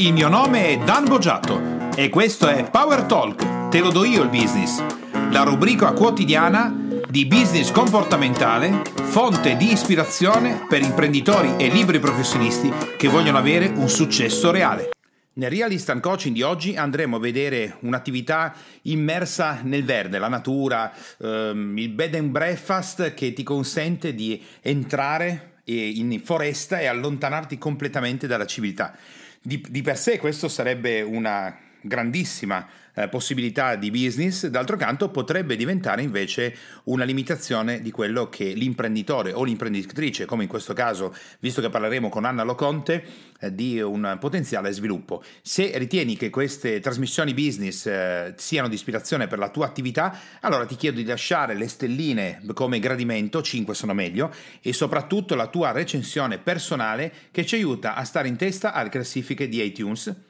[0.00, 4.22] Il mio nome è Dan Boggiato e questo è Power Talk, te lo do io
[4.22, 4.82] il business,
[5.30, 6.74] la rubrica quotidiana
[7.06, 13.90] di business comportamentale, fonte di ispirazione per imprenditori e liberi professionisti che vogliono avere un
[13.90, 14.88] successo reale.
[15.34, 18.54] Nel Real Instant Coaching di oggi andremo a vedere un'attività
[18.84, 20.90] immersa nel verde, la natura,
[21.20, 28.26] ehm, il bed and breakfast che ti consente di entrare in foresta e allontanarti completamente
[28.26, 28.96] dalla civiltà.
[29.42, 35.56] Di, di per sé questo sarebbe una grandissima eh, possibilità di business, d'altro canto potrebbe
[35.56, 41.60] diventare invece una limitazione di quello che l'imprenditore o l'imprenditrice, come in questo caso, visto
[41.60, 43.04] che parleremo con Anna Loconte,
[43.40, 45.22] eh, di un potenziale sviluppo.
[45.42, 50.66] Se ritieni che queste trasmissioni business eh, siano di ispirazione per la tua attività, allora
[50.66, 55.72] ti chiedo di lasciare le stelline come gradimento, 5 sono meglio, e soprattutto la tua
[55.72, 60.28] recensione personale che ci aiuta a stare in testa alle classifiche di iTunes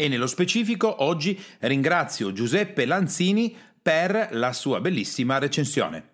[0.00, 6.09] e nello specifico oggi ringrazio Giuseppe Lanzini per la sua bellissima recensione.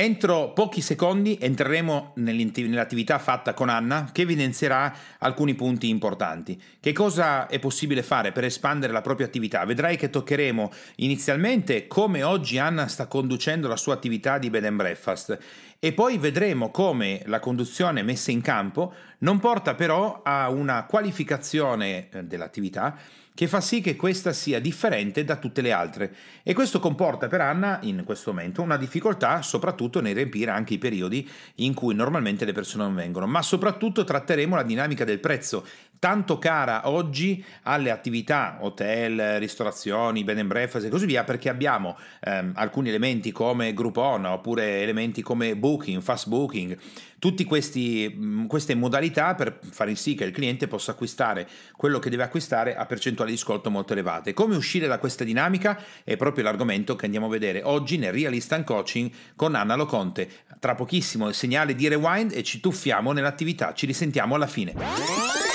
[0.00, 6.56] Entro pochi secondi entreremo nell'attività fatta con Anna che evidenzierà alcuni punti importanti.
[6.78, 9.64] Che cosa è possibile fare per espandere la propria attività?
[9.64, 14.76] Vedrai che toccheremo inizialmente come oggi Anna sta conducendo la sua attività di bed and
[14.76, 15.36] breakfast
[15.80, 22.08] e poi vedremo come la conduzione messa in campo non porta però a una qualificazione
[22.10, 22.96] eh, dell'attività
[23.38, 26.12] che fa sì che questa sia differente da tutte le altre.
[26.42, 30.78] E questo comporta per Anna in questo momento una difficoltà soprattutto nel riempire anche i
[30.78, 31.24] periodi
[31.56, 35.64] in cui normalmente le persone non vengono, ma soprattutto tratteremo la dinamica del prezzo,
[35.98, 41.96] tanto cara oggi alle attività hotel, ristorazioni, bed and breakfast e così via, perché abbiamo
[42.20, 46.76] ehm, alcuni elementi come Groupon oppure elementi come Booking, Fast Booking,
[47.18, 52.76] tutte queste modalità per fare sì che il cliente possa acquistare quello che deve acquistare
[52.76, 54.32] a percentuali di sconto molto elevate.
[54.32, 58.34] Come uscire da questa dinamica è proprio l'argomento che andiamo a vedere oggi nel Real
[58.34, 60.28] Instant Coaching con Anna Loconte.
[60.60, 63.74] Tra pochissimo il segnale di rewind e ci tuffiamo nell'attività.
[63.74, 65.47] Ci risentiamo alla fine.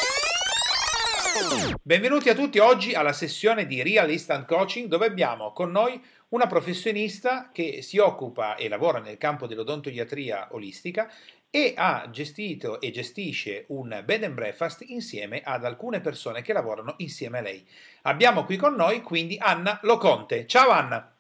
[1.83, 6.47] Benvenuti a tutti oggi alla sessione di Real Instant Coaching dove abbiamo con noi una
[6.47, 11.11] professionista che si occupa e lavora nel campo dell'odontoiatria olistica
[11.51, 16.95] e ha gestito e gestisce un bed and breakfast insieme ad alcune persone che lavorano
[16.97, 17.67] insieme a lei.
[18.03, 20.47] Abbiamo qui con noi quindi Anna Loconte.
[20.47, 21.13] Ciao Anna.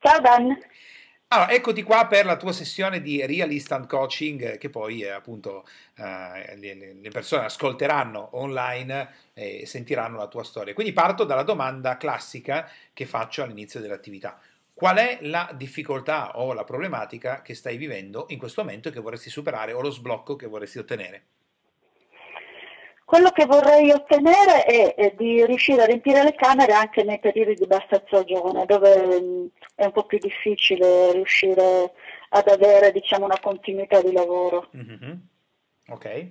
[0.00, 0.56] Ciao Dan.
[1.34, 5.64] Allora, eccoti qua per la tua sessione di Real Instant Coaching che poi eh, appunto
[5.96, 10.74] eh, le, le, persone ascolteranno online e sentiranno la tua storia.
[10.74, 14.38] Quindi parto dalla domanda classica che faccio all'inizio dell'attività.
[14.74, 19.00] Qual è la difficoltà o la problematica che stai vivendo in questo momento e che
[19.00, 21.24] vorresti superare o lo sblocco che vorresti ottenere?
[23.12, 27.56] Quello che vorrei ottenere è, è, di riuscire a riempire le camere anche nei periodi
[27.56, 31.92] di bassa stagione, dove mh, è un po' più difficile riuscire
[32.30, 34.70] ad avere diciamo, una continuità di lavoro.
[34.74, 35.12] Mm-hmm.
[35.88, 36.26] Ok.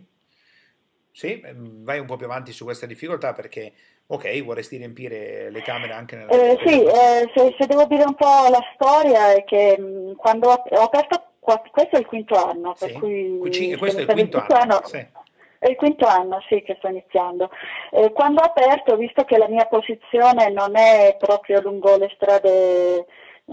[1.12, 3.74] Sì, vai un po' più avanti su questa difficoltà perché
[4.08, 6.32] Ok, vorresti riempire le camere anche nella...
[6.32, 10.14] Eh, sì, eh, se, se, devo dire un po' la storia è che mh, mm,
[10.16, 12.98] quando ho, ho aperto, questo è il quinto anno, per sì.
[12.98, 13.78] cui...
[13.78, 15.08] questo è il quinto anno, anno sì.
[15.62, 17.52] È il quinto anno, sì, che sto iniziando.
[17.92, 23.06] Eh, quando ho aperto, visto che la mia posizione non è proprio lungo le strade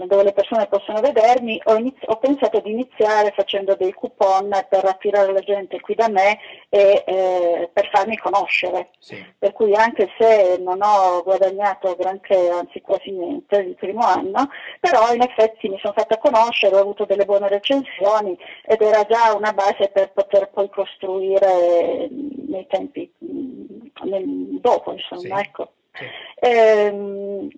[0.05, 4.85] dove le persone possono vedermi, ho, inizi- ho, pensato di iniziare facendo dei coupon per
[4.85, 6.39] attirare la gente qui da me
[6.69, 8.89] e eh, per farmi conoscere.
[8.99, 9.23] Sì.
[9.37, 14.49] Per cui anche se non ho guadagnato granché, anzi quasi niente il primo anno,
[14.79, 19.33] però in effetti mi sono fatta conoscere, ho avuto delle buone recensioni ed era già
[19.33, 23.11] una base per poter poi costruire nei tempi
[24.03, 25.47] nel, dopo, insomma, sì.
[25.47, 25.71] ecco.
[25.93, 26.05] Sì.
[26.39, 27.49] Ehm,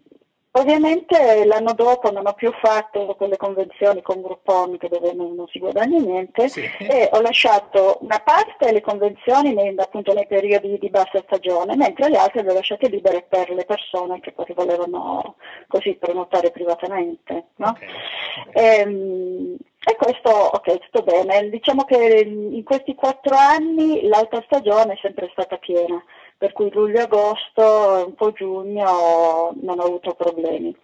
[0.53, 5.59] Ovviamente l'anno dopo non ho più fatto quelle convenzioni con Groupon dove non, non si
[5.59, 6.61] guadagna niente sì.
[6.77, 12.09] e ho lasciato una parte delle convenzioni nei, appunto nei periodi di bassa stagione, mentre
[12.09, 15.35] le altre le ho lasciate libere per le persone che poi volevano
[15.67, 17.45] così prenotare privatamente.
[17.55, 17.69] No?
[17.69, 17.87] Okay.
[18.47, 18.63] Okay.
[18.63, 21.49] E, ehm, e questo, ok, tutto bene.
[21.49, 26.03] Diciamo che in questi quattro anni l'alta stagione è sempre stata piena
[26.41, 30.75] per cui luglio-agosto e un po' giugno non ho avuto problemi.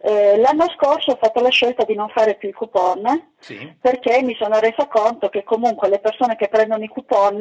[0.00, 3.72] Eh, l'anno scorso ho fatto la scelta di non fare più i coupon sì.
[3.80, 7.40] perché mi sono resa conto che comunque le persone che prendono i coupon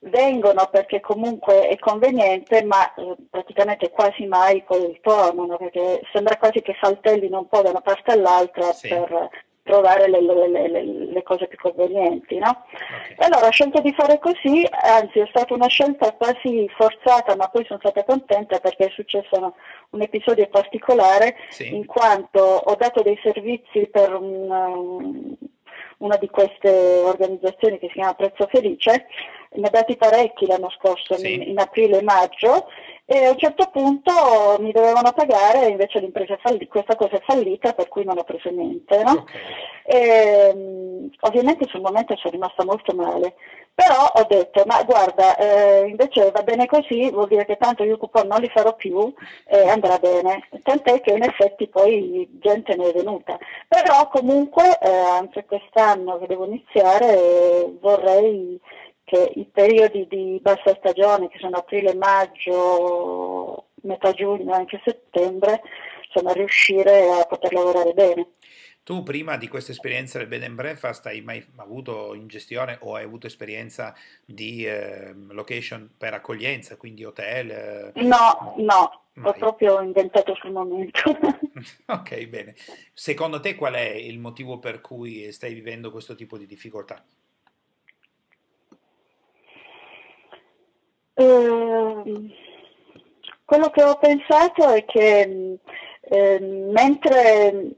[0.00, 6.62] vengono perché comunque è conveniente ma eh, praticamente quasi mai poi ritornano perché sembra quasi
[6.62, 8.88] che saltellino un po' da una parte all'altra sì.
[8.88, 9.30] per
[9.64, 12.36] trovare le, le, le, le, cose più convenienti.
[12.36, 12.64] No?
[12.70, 13.26] Okay.
[13.26, 17.64] Allora ho scelto di fare così, anzi è stata una scelta quasi forzata, ma poi
[17.64, 19.54] sono stata contenta perché è successo
[19.90, 21.74] un episodio particolare sì.
[21.74, 25.34] in quanto ho dato dei servizi per un,
[25.98, 29.06] una di queste organizzazioni che si chiama Prezzo Felice,
[29.54, 31.32] ne ha dati parecchi l'anno scorso, sì.
[31.32, 32.68] in, in aprile e maggio,
[33.06, 37.72] e a un certo punto mi dovevano pagare, invece l'impresa falli- questa cosa è fallita,
[37.74, 39.02] per cui non ho preso niente.
[39.02, 39.12] No?
[39.12, 39.40] Okay.
[39.84, 43.34] E, ovviamente sul momento sono rimasta molto male,
[43.74, 47.98] però ho detto, ma guarda, eh, invece va bene così, vuol dire che tanto io
[47.98, 49.12] coupon non li farò più
[49.46, 50.48] e andrà bene.
[50.62, 53.36] Tant'è che in effetti poi gente ne è venuta.
[53.66, 58.60] Però comunque eh, anche quest'anno che devo iniziare eh, vorrei
[59.04, 65.62] che i periodi di bassa stagione, che sono aprile, maggio, metà giugno, anche settembre,
[66.06, 68.28] insomma riuscire a poter lavorare bene.
[68.84, 72.96] Tu prima di questa esperienza del bed and breakfast hai mai avuto in gestione o
[72.96, 73.94] hai avuto esperienza
[74.26, 77.50] di eh, location per accoglienza, quindi hotel?
[77.94, 78.02] Eh?
[78.02, 79.30] No, no, mai.
[79.30, 81.00] ho proprio inventato sul momento.
[81.86, 82.54] ok, bene.
[82.92, 87.02] Secondo te qual è il motivo per cui stai vivendo questo tipo di difficoltà?
[91.14, 92.02] Eh,
[93.44, 95.58] quello che ho pensato è che
[96.00, 97.76] eh, mentre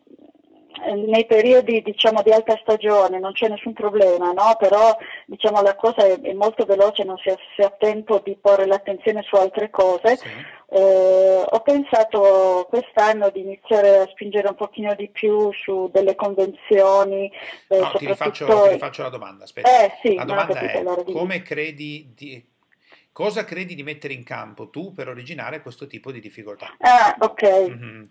[0.85, 4.57] nei periodi diciamo, di alta stagione non c'è nessun problema, no?
[4.59, 4.97] però
[5.27, 9.23] diciamo, la cosa è, è, molto veloce, non si, si ha tempo di porre l'attenzione
[9.23, 10.17] su altre cose.
[10.17, 10.29] Sì.
[10.69, 17.31] Eh, ho pensato quest'anno di iniziare a spingere un pochino di più su delle convenzioni.
[17.69, 19.45] Eh, no, ti, rifaccio, ti, rifaccio, la domanda.
[19.45, 19.85] Aspetta.
[19.85, 22.45] Eh, sì, la domanda è come credi di
[23.17, 26.77] Cosa credi di mettere in campo tu per originare questo tipo di difficoltà?
[26.81, 27.43] Ah, ok.
[27.71, 28.05] Mm-hmm.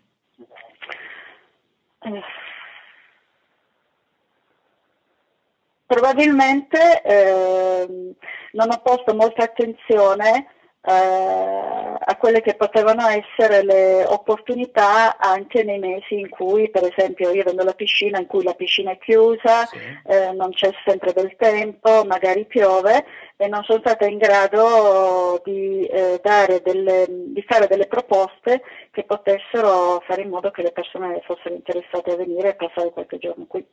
[5.86, 8.16] Probabilmente eh,
[8.54, 10.48] non ho posto molta attenzione
[10.88, 17.32] eh, a quelle che potevano essere le opportunità anche nei mesi in cui, per esempio,
[17.32, 19.78] io vendo la piscina, in cui la piscina è chiusa, sì.
[20.06, 23.06] eh, non c'è sempre del tempo, magari piove
[23.38, 26.22] e non sono stata in grado di, eh,
[26.64, 28.62] delle, di fare delle proposte
[28.92, 33.18] che potessero fare in modo che le persone fossero interessate a venire e passare qualche
[33.18, 33.66] giorno qui.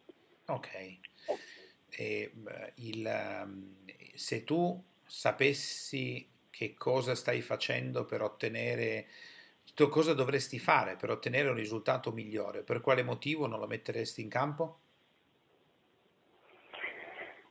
[0.46, 0.68] Ok.
[1.90, 2.32] E,
[2.76, 3.76] il, ehm,
[4.14, 6.31] se tu sapessi
[6.62, 9.06] che cosa stai facendo per ottenere,
[9.90, 14.28] cosa dovresti fare per ottenere un risultato migliore, per quale motivo non lo metteresti in
[14.28, 14.78] campo?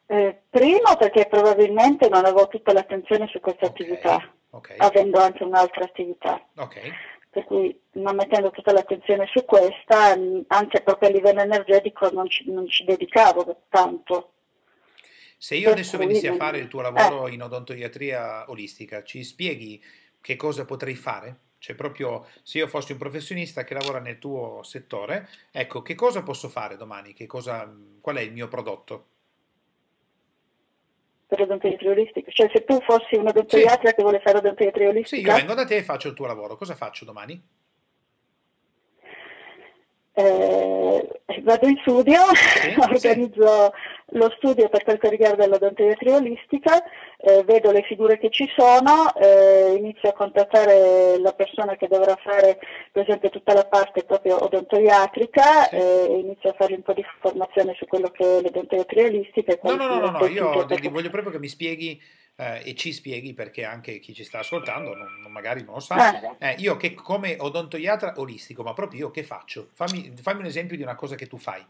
[0.06, 4.78] Eh, primo perché probabilmente non avevo tutta l'attenzione su questa okay, attività, okay.
[4.80, 6.46] avendo anche un'altra attività.
[6.56, 6.92] Okay.
[7.30, 10.18] Per cui non mettendo tutta l'attenzione su questa,
[10.48, 14.34] anche proprio a livello energetico non ci, non ci dedicavo tanto.
[15.42, 17.34] Se io adesso venissi a fare il tuo lavoro eh.
[17.34, 19.84] in odontoiatria olistica, ci spieghi
[20.22, 21.36] che cosa potrei fare?
[21.58, 26.22] Cioè proprio se io fossi un professionista che lavora nel tuo settore, ecco, che cosa
[26.22, 27.16] posso fare domani?
[27.26, 29.06] Cosa, qual è il mio prodotto?
[31.26, 32.30] Per l'odontoiatria olistica?
[32.30, 33.96] Cioè se tu fossi un odontoiatra sì.
[33.96, 35.22] che vuole fare odontoiatria olistica?
[35.24, 36.56] Sì, io vengo da te e faccio il tuo lavoro.
[36.56, 37.42] Cosa faccio domani?
[40.14, 44.18] Eh, vado in studio, sì, organizzo sì.
[44.18, 46.84] lo studio per quel che riguarda l'odontoiatria olistica,
[47.18, 52.18] eh, vedo le figure che ci sono, eh, inizio a contattare la persona che dovrà
[52.22, 52.60] fare
[52.92, 55.76] per esempio tutta la parte proprio odontoiatrica, sì.
[55.76, 59.58] Eh, inizio a fare un po' di formazione su quello che è l'odontoiatria olistica.
[59.64, 62.00] No, no, no, no, no, io voglio proprio che mi spieghi
[62.36, 65.80] eh, e ci spieghi perché anche chi ci sta ascoltando non, non magari non lo
[65.80, 66.38] sa.
[66.38, 69.70] Eh, io che come odontoiatra olistico, ma proprio io che faccio?
[69.74, 71.66] Fammi, fammi un esempio di una cosa che tu fai.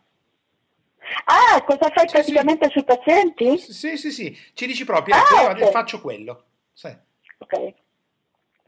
[1.25, 2.71] Ah, cosa fai sì, praticamente sì.
[2.71, 3.57] sui pazienti?
[3.57, 5.71] Sì, sì, sì, ci dici proprio, ah, io okay.
[5.71, 6.45] faccio quello.
[6.73, 6.95] Sì.
[7.39, 7.73] Ok.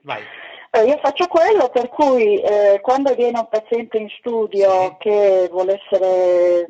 [0.02, 0.24] Vai.
[0.76, 5.80] Eh, io faccio quello per cui eh, quando viene un paziente in studio che vuole
[5.80, 6.66] essere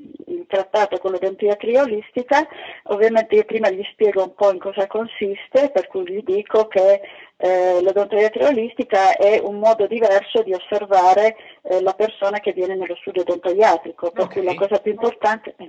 [0.45, 2.45] trattato con l'odontoiatria olistica,
[2.88, 7.00] ovviamente io prima gli spiego un po' in cosa consiste, per cui gli dico che
[7.38, 12.98] eh, l'odontoiatria olistica è un modo diverso di osservare eh, la persona che viene nello
[12.98, 14.36] studio odontoiatrico, per okay.
[14.36, 15.63] cui la cosa più importante è...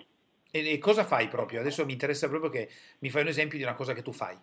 [0.50, 1.60] E, e cosa fai proprio?
[1.60, 4.36] Adesso mi interessa proprio che mi fai un esempio di una cosa che tu fai.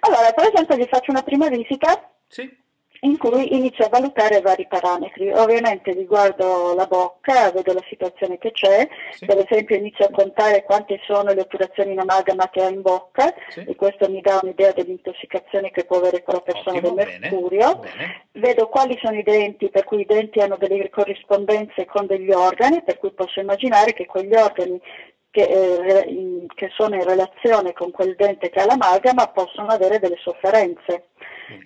[0.00, 2.10] Allora, per esempio gli faccio una prima visita.
[2.26, 2.68] Sì
[3.00, 5.32] in cui inizio a valutare vari parametri.
[5.32, 9.26] Ovviamente riguardo la bocca, vedo la situazione che c'è, sì.
[9.26, 13.32] per esempio inizio a contare quante sono le otturazioni in amalgama che ha in bocca
[13.48, 13.64] sì.
[13.66, 17.76] e questo mi dà un'idea dell'intossicazione che può avere quella persona Ottimo, del mercurio.
[17.76, 18.26] Bene, bene.
[18.32, 22.82] vedo quali sono i denti, per cui i denti hanno delle corrispondenze con degli organi,
[22.82, 24.80] per cui posso immaginare che quegli organi
[25.30, 30.18] che, eh, che sono in relazione con quel dente che ha l'amalgama possono avere delle
[30.20, 31.06] sofferenze.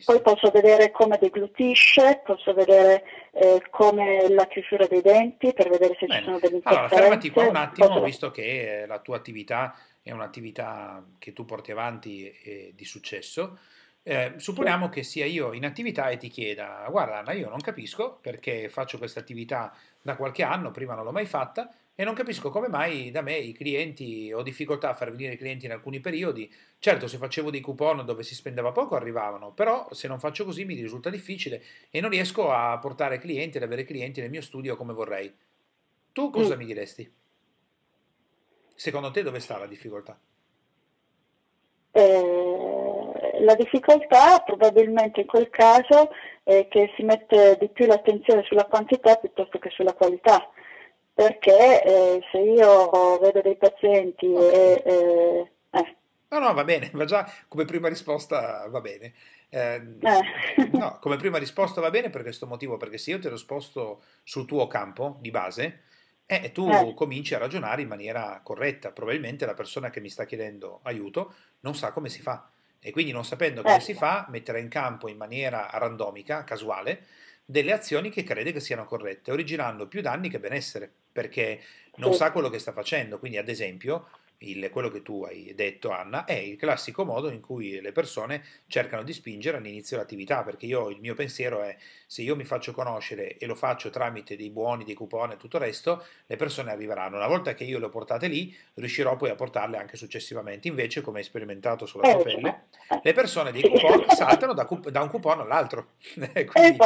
[0.04, 5.94] Poi posso vedere come deglutisce, posso vedere eh, come la chiusura dei denti per vedere
[5.98, 6.18] se Bene.
[6.20, 6.94] ci sono delle interferenze.
[6.94, 8.02] Allora, fermati qua un attimo, posso...
[8.02, 13.58] visto che eh, la tua attività è un'attività che tu porti avanti e di successo.
[14.02, 18.18] Eh, supponiamo che sia io in attività e ti chieda, guarda Anna, io non capisco
[18.20, 22.50] perché faccio questa attività da qualche anno, prima non l'ho mai fatta e non capisco
[22.50, 26.00] come mai da me i clienti, ho difficoltà a far venire i clienti in alcuni
[26.00, 26.52] periodi.
[26.78, 30.64] Certo, se facevo dei coupon dove si spendeva poco arrivavano, però se non faccio così
[30.64, 34.76] mi risulta difficile e non riesco a portare clienti, ad avere clienti nel mio studio
[34.76, 35.32] come vorrei.
[36.12, 36.58] Tu cosa mm.
[36.58, 37.12] mi diresti?
[38.74, 40.18] Secondo te dove sta la difficoltà?
[41.92, 46.10] Eh, la difficoltà probabilmente in quel caso
[46.42, 50.50] è che si mette di più l'attenzione sulla quantità piuttosto che sulla qualità,
[51.14, 54.52] perché eh, se io vedo dei pazienti okay.
[54.52, 54.82] e...
[54.84, 55.96] Eh, eh.
[56.28, 59.14] No, no, va bene, va già come prima risposta va bene.
[59.48, 60.70] Eh, eh.
[60.72, 64.02] no, come prima risposta va bene per questo motivo, perché se io te lo sposto
[64.24, 65.82] sul tuo campo di base,
[66.26, 66.94] e tu eh.
[66.94, 68.90] cominci a ragionare in maniera corretta.
[68.90, 72.48] Probabilmente la persona che mi sta chiedendo aiuto non sa come si fa
[72.80, 73.80] e quindi non sapendo come eh.
[73.80, 77.06] si fa metterà in campo in maniera randomica, casuale,
[77.44, 81.60] delle azioni che crede che siano corrette, originando più danni che benessere, perché
[81.96, 82.18] non sì.
[82.18, 83.18] sa quello che sta facendo.
[83.18, 87.40] Quindi, ad esempio, il, quello che tu hai detto, Anna, è il classico modo in
[87.40, 91.76] cui le persone cercano di spingere all'inizio dell'attività, perché io, il mio pensiero è
[92.06, 95.56] se io mi faccio conoscere e lo faccio tramite dei buoni, dei coupon e tutto
[95.56, 97.16] il resto, le persone arriveranno.
[97.16, 100.68] Una volta che io le ho portate lì, riuscirò poi a portarle anche successivamente.
[100.68, 102.64] Invece, come hai sperimentato sulla tua pelle,
[103.02, 105.92] le persone dei coupon saltano da, da un coupon all'altro.
[106.14, 106.78] Quindi,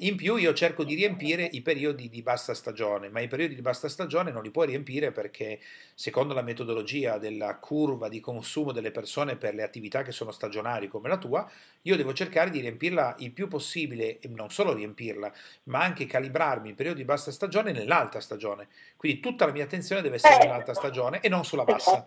[0.00, 3.62] in più io cerco di riempire i periodi di bassa stagione, ma i periodi di
[3.62, 5.60] bassa stagione non li puoi riempire perché
[5.94, 10.88] secondo la metodologia della curva di consumo delle persone per le attività che sono stagionali
[10.88, 11.50] come la tua,
[11.82, 15.32] io devo cercare di riempirla il più possibile e non solo riempirla,
[15.64, 18.68] ma anche calibrarmi il periodo di bassa stagione nell'alta stagione.
[18.96, 22.04] Quindi tutta la mia attenzione deve essere nell'alta stagione e non sulla bassa.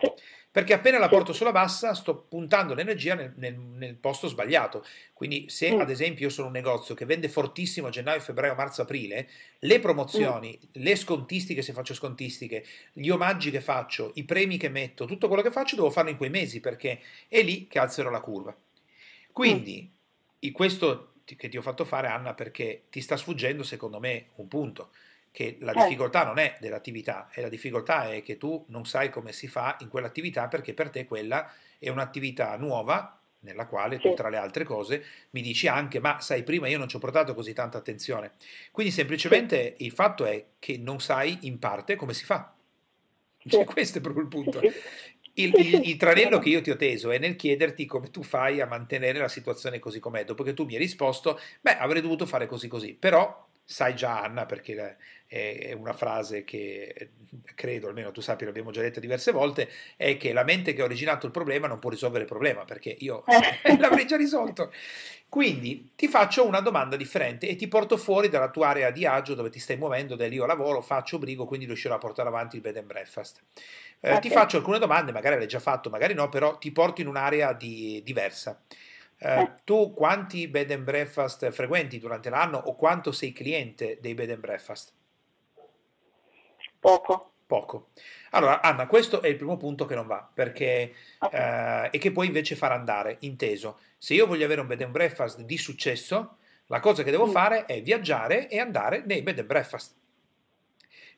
[0.52, 4.84] Perché appena la porto sulla bassa sto puntando l'energia nel, nel, nel posto sbagliato.
[5.14, 5.80] Quindi se mm.
[5.80, 9.30] ad esempio io sono un negozio che vende fortissimo a gennaio, febbraio, marzo, aprile,
[9.60, 10.82] le promozioni, mm.
[10.82, 15.44] le scontistiche se faccio scontistiche, gli omaggi che faccio, i premi che metto, tutto quello
[15.44, 18.56] che faccio devo farlo in quei mesi perché è lì che alzerò la curva.
[19.32, 19.92] Quindi
[20.44, 20.52] mm.
[20.52, 24.90] questo che ti ho fatto fare Anna perché ti sta sfuggendo secondo me un punto
[25.32, 25.82] che la eh.
[25.84, 29.78] difficoltà non è dell'attività, e la difficoltà è che tu non sai come si fa
[29.80, 34.66] in quell'attività perché per te quella è un'attività nuova nella quale tu tra le altre
[34.66, 38.34] cose mi dici anche ma sai prima io non ci ho portato così tanta attenzione
[38.72, 42.54] quindi semplicemente il fatto è che non sai in parte come si fa.
[43.50, 44.60] Cioè, questo è proprio il punto.
[44.60, 48.60] Il, il, il, tranello che io ti ho teso è nel chiederti come tu fai
[48.60, 50.26] a mantenere la situazione così com'è.
[50.26, 54.24] Dopo che tu mi hai risposto beh avrei dovuto fare così così però sai già
[54.24, 54.98] Anna perché
[55.28, 57.12] è una frase che
[57.54, 60.86] credo, almeno tu sappi, l'abbiamo già detta diverse volte, è che la mente che ha
[60.86, 63.24] originato il problema non può risolvere il problema perché io
[63.78, 64.74] l'avrei già risolto.
[65.30, 69.36] Quindi ti faccio una domanda differente e ti porto fuori dalla tua area di agio
[69.36, 72.56] dove ti stai muovendo, da lì io lavoro, faccio brigo, quindi riuscirò a portare avanti
[72.56, 73.44] il bed and breakfast.
[74.00, 74.22] Eh, okay.
[74.22, 77.54] Ti faccio alcune domande, magari l'hai già fatto, magari no, però ti porto in un'area
[77.54, 78.60] di, diversa.
[79.22, 79.52] Eh.
[79.66, 84.40] Tu quanti bed and breakfast frequenti durante l'anno o quanto sei cliente dei bed and
[84.40, 84.94] breakfast?
[86.80, 87.34] Poco.
[87.46, 87.90] Poco.
[88.32, 91.86] Allora, Anna, questo è il primo punto che non va, perché okay.
[91.86, 93.80] eh, e che puoi invece far andare, inteso.
[93.98, 97.32] Se io voglio avere un bed and breakfast di successo, la cosa che devo mm.
[97.32, 99.96] fare è viaggiare e andare nei bed and breakfast.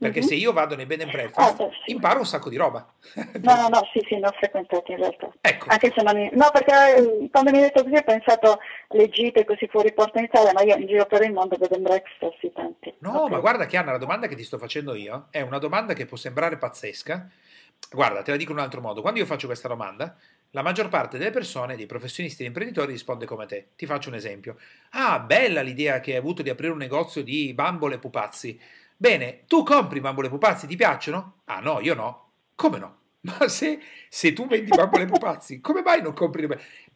[0.01, 0.27] Perché mm-hmm.
[0.29, 1.91] se io vado nei bed and breakfast ah, sì.
[1.91, 2.91] imparo un sacco di roba.
[3.13, 5.31] No, no, no, sì, sì, ne ho frequentati in realtà.
[5.39, 5.67] Ecco.
[5.70, 6.27] Anche se non...
[6.34, 8.58] No, perché eh, quando mi hai detto così ho pensato
[8.89, 11.72] le gite così fuori porta in Italia, ma io in giro per il mondo bed
[11.74, 12.91] and breakfast sì, tanti.
[12.98, 13.29] No, okay.
[13.29, 16.08] ma guarda che Anna, la domanda che ti sto facendo io è una domanda che
[16.08, 17.29] può sembrare pazzesca.
[17.91, 19.01] Guarda, te la dico in un altro modo.
[19.01, 20.15] Quando io faccio questa domanda,
[20.50, 23.67] la maggior parte delle persone, dei professionisti e imprenditori, risponde come te.
[23.75, 24.58] Ti faccio un esempio.
[24.91, 28.60] Ah, bella l'idea che hai avuto di aprire un negozio di bambole e pupazzi.
[29.01, 31.38] Bene, tu compri bambole pupazzi, ti piacciono?
[31.46, 32.34] Ah no, io no.
[32.53, 32.98] Come no?
[33.25, 36.48] Ma se, se tu vendi bambole pupazzi, come mai non compri?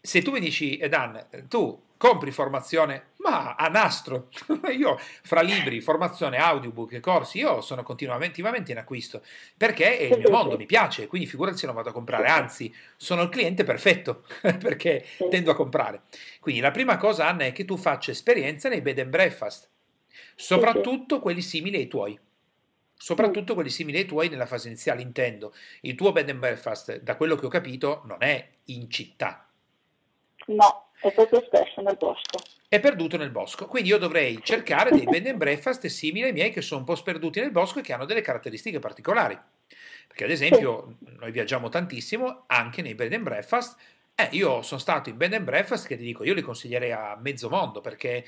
[0.02, 3.14] Se tu mi dici, eh, Dan, tu compri formazione?
[3.24, 4.30] Ma a nastro,
[4.78, 9.24] io fra libri, formazione, audiobook corsi, io sono continuamente in acquisto
[9.58, 12.72] perché è il mio mondo, mi piace, quindi figurati se non vado a comprare, anzi
[12.98, 14.26] sono il cliente perfetto
[14.60, 16.02] perché tendo a comprare.
[16.40, 19.70] Quindi la prima cosa Anna è che tu faccia esperienza nei bed and breakfast,
[20.36, 22.20] soprattutto quelli simili ai tuoi
[22.98, 25.54] soprattutto quelli simili ai tuoi nella fase iniziale, intendo.
[25.82, 29.48] Il tuo bed and breakfast, da quello che ho capito, non è in città.
[30.48, 32.40] No, è proprio spesso nel bosco.
[32.68, 36.52] È perduto nel bosco, quindi io dovrei cercare dei bed and breakfast simili ai miei
[36.52, 39.38] che sono un po' sperduti nel bosco e che hanno delle caratteristiche particolari.
[40.08, 41.16] Perché ad esempio sì.
[41.20, 43.78] noi viaggiamo tantissimo anche nei bed and breakfast
[44.18, 47.18] eh, io sono stato in bed and breakfast che ti dico, io li consiglierei a
[47.22, 48.24] mezzo mondo perché eh,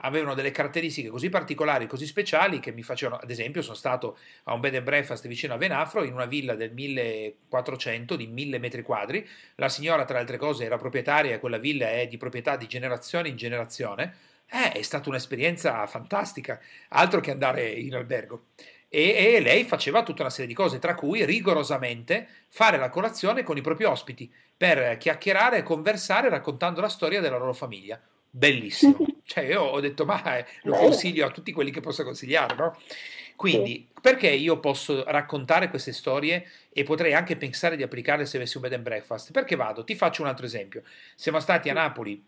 [0.00, 4.54] avevano delle caratteristiche così particolari, così speciali che mi facevano, ad esempio sono stato a
[4.54, 8.82] un bed and breakfast vicino a Venafro in una villa del 1400 di 1000 metri
[8.82, 12.66] quadri, la signora tra le altre cose era proprietaria quella villa è di proprietà di
[12.66, 14.16] generazione in generazione,
[14.50, 18.46] eh, è stata un'esperienza fantastica, altro che andare in albergo.
[18.88, 23.42] E, e, lei faceva tutta una serie di cose, tra cui rigorosamente fare la colazione
[23.42, 28.00] con i propri ospiti per chiacchierare e conversare raccontando la storia della loro famiglia.
[28.30, 28.96] Bellissimo.
[29.28, 32.74] Cioè, io ho detto, ma eh, lo consiglio a tutti quelli che posso consigliare, no?
[33.36, 38.56] Quindi, perché io posso raccontare queste storie e potrei anche pensare di applicarle se avessi
[38.56, 39.30] un bed and breakfast?
[39.32, 39.84] Perché vado?
[39.84, 40.82] Ti faccio un altro esempio.
[41.14, 42.24] Siamo stati a Napoli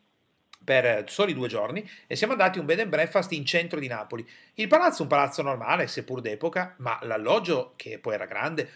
[0.63, 4.29] per soli due giorni e siamo andati un bed and breakfast in centro di Napoli.
[4.55, 8.71] Il palazzo è un palazzo normale, seppur d'epoca, ma l'alloggio, che poi era grande,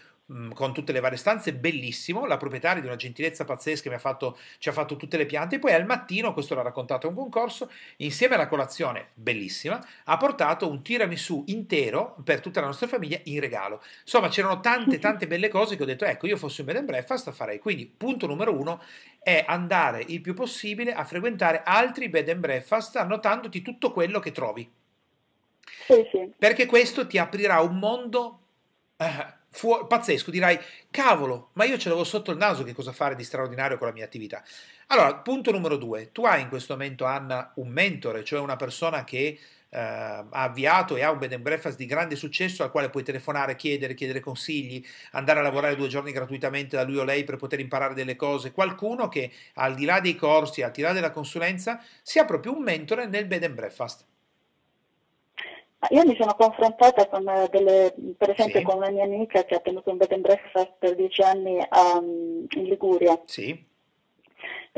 [0.53, 2.25] con tutte le varie stanze, bellissimo.
[2.25, 5.55] La proprietaria di una gentilezza pazzesca mi ha fatto, ci ha fatto tutte le piante.
[5.55, 10.17] E poi al mattino, questo l'ha raccontato a un concorso, insieme alla colazione bellissima, ha
[10.17, 13.83] portato un tiramisù intero per tutta la nostra famiglia in regalo.
[14.01, 16.85] Insomma, c'erano tante, tante belle cose che ho detto, ecco, io fossi un bed and
[16.85, 17.59] breakfast, farei.
[17.59, 18.81] Quindi, punto numero uno,
[19.19, 24.31] è andare il più possibile a frequentare altri bed and breakfast annotandoti tutto quello che
[24.31, 24.67] trovi.
[25.85, 26.31] Sì, sì.
[26.35, 28.39] Perché questo ti aprirà un mondo
[28.97, 30.31] eh, fu- pazzesco.
[30.31, 30.59] Dirai,
[30.91, 33.93] cavolo, ma io ce l'avevo sotto il naso che cosa fare di straordinario con la
[33.93, 34.43] mia attività.
[34.87, 36.11] Allora, punto numero due.
[36.11, 40.95] Tu hai in questo momento, Anna, un mentore, cioè una persona che eh, ha avviato
[40.95, 44.19] e ha un bed and breakfast di grande successo al quale puoi telefonare, chiedere, chiedere
[44.19, 48.15] consigli, andare a lavorare due giorni gratuitamente da lui o lei per poter imparare delle
[48.15, 52.55] cose, qualcuno che al di là dei corsi, al di là della consulenza, sia proprio
[52.55, 54.05] un mentore nel bed and breakfast.
[55.89, 58.65] Io mi sono confrontata con delle, per esempio sì.
[58.65, 62.45] con una mia amica che ha tenuto un bed and breakfast per dieci anni um,
[62.55, 63.19] in Liguria.
[63.25, 63.73] Sì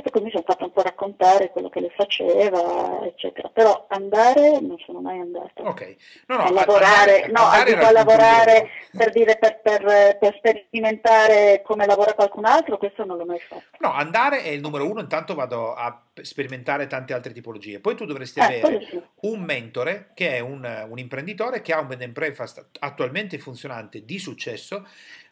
[0.03, 3.49] e poi mi sono fatta un po' raccontare quello che le faceva, eccetera.
[3.49, 5.63] Però andare non sono mai andata.
[5.63, 5.95] Ok.
[6.27, 11.63] No, no, a lavorare, andare, no, andare a lavorare per, dire, per, per, per, sperimentare
[11.65, 13.63] come lavora qualcun altro, questo non l'ho mai fatto.
[13.79, 17.79] No, andare è il numero uno, intanto vado a sperimentare tante altre tipologie.
[17.79, 19.01] Poi tu dovresti eh, avere sì.
[19.21, 24.05] un mentore che è un, un imprenditore che ha un bed and breakfast attualmente funzionante
[24.05, 24.85] di successo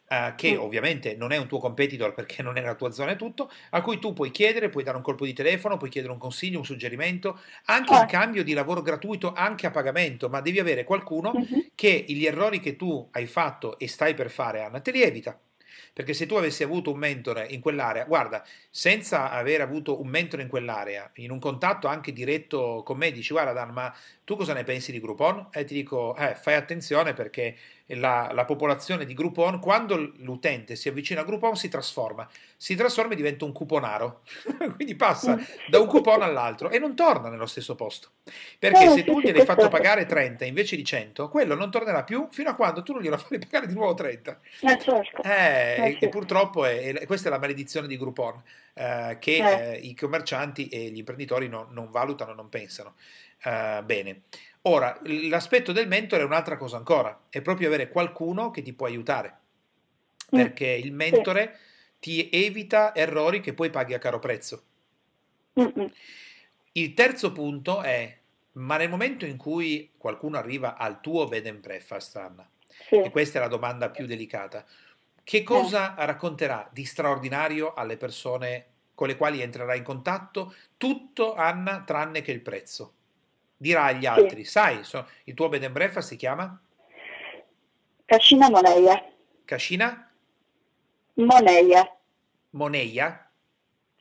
[0.08, 0.60] Uh, che mm.
[0.60, 3.80] ovviamente non è un tuo competitor perché non è la tua zona e tutto, a
[3.80, 6.64] cui tu puoi chiedere, puoi dare un colpo di telefono, puoi chiedere un consiglio, un
[6.64, 11.60] suggerimento, anche in cambio di lavoro gratuito, anche a pagamento, ma devi avere qualcuno mm-hmm.
[11.74, 15.36] che gli errori che tu hai fatto e stai per fare, Anna, te li evita.
[15.92, 20.42] Perché se tu avessi avuto un mentore in quell'area, guarda, senza aver avuto un mentore
[20.42, 23.94] in quell'area, in un contatto anche diretto con me, dici guarda Dan, ma
[24.26, 25.50] tu cosa ne pensi di Groupon?
[25.52, 27.54] E ti dico, eh, fai attenzione perché
[27.94, 32.28] la, la, popolazione di Groupon, quando l'utente si avvicina a Groupon, si trasforma.
[32.56, 34.22] Si trasforma e diventa un cuponaro.
[34.74, 38.08] Quindi passa da un coupon all'altro e non torna nello stesso posto.
[38.58, 42.50] Perché se tu gliel'hai fatto pagare 30 invece di 100, quello non tornerà più fino
[42.50, 44.40] a quando tu non glielo fai pagare di nuovo 30.
[44.62, 45.22] Eh, certo.
[45.22, 48.42] eh, e purtroppo è, è, questa è la maledizione di Groupon,
[48.74, 49.74] eh, che eh.
[49.74, 49.76] eh.
[49.76, 52.94] i commercianti e gli imprenditori no, non valutano, non pensano.
[53.46, 54.22] Uh, bene,
[54.62, 58.86] ora l'aspetto del mentore è un'altra cosa ancora, è proprio avere qualcuno che ti può
[58.86, 59.38] aiutare,
[60.34, 60.38] mm.
[60.38, 61.56] perché il mentore
[62.00, 64.64] ti evita errori che poi paghi a caro prezzo.
[66.72, 68.18] Il terzo punto è,
[68.54, 72.50] ma nel momento in cui qualcuno arriva al tuo bed and breakfast, Anna,
[72.88, 72.96] sì.
[72.96, 74.66] e questa è la domanda più delicata,
[75.22, 76.04] che cosa eh.
[76.04, 80.52] racconterà di straordinario alle persone con le quali entrerà in contatto?
[80.76, 82.95] Tutto, Anna, tranne che il prezzo
[83.56, 84.50] dirà agli altri, sì.
[84.50, 86.60] sai, so, il tuo bed and breakfast si chiama?
[88.04, 89.04] Cascina Moneia.
[89.44, 90.10] Cascina?
[91.14, 91.96] Moneia.
[92.50, 93.30] Moneia?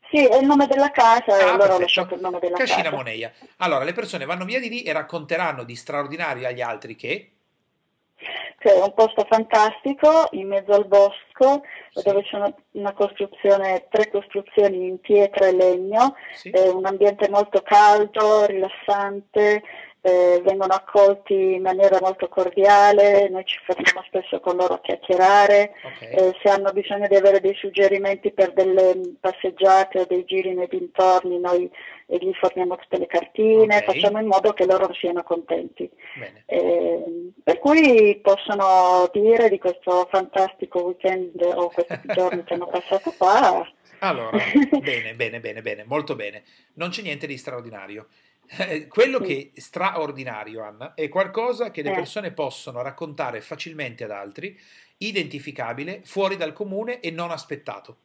[0.09, 2.95] Sì, è il nome della casa ah, allora ho lasciato il nome della Cascina casa.
[2.95, 3.33] Moneia.
[3.57, 7.34] Allora, le persone vanno via di lì e racconteranno di straordinario agli altri che?
[8.65, 12.01] Che è un posto fantastico in mezzo al bosco sì.
[12.03, 16.49] dove c'è una, una, costruzione, tre costruzioni in pietra e legno, sì.
[16.49, 19.61] è un ambiente molto caldo, rilassante,
[20.01, 25.73] eh, vengono accolti in maniera molto cordiale, noi ci fermiamo spesso con loro a chiacchierare,
[25.83, 26.09] okay.
[26.09, 30.67] eh, se hanno bisogno di avere dei suggerimenti per delle passeggiate o dei giri nei
[30.67, 31.69] dintorni noi
[32.07, 33.83] eh, gli forniamo tutte le cartine, okay.
[33.83, 35.87] facciamo in modo che loro siano contenti.
[36.45, 43.13] Eh, per cui possono dire di questo fantastico weekend o questi giorni che hanno passato
[43.17, 43.65] qua.
[43.99, 44.37] Allora,
[44.81, 46.43] bene, bene, bene, bene, molto bene.
[46.73, 48.07] Non c'è niente di straordinario.
[48.57, 51.95] Eh, quello che è straordinario, Anna, è qualcosa che le eh.
[51.95, 54.57] persone possono raccontare facilmente ad altri,
[54.97, 57.97] identificabile, fuori dal comune e non aspettato.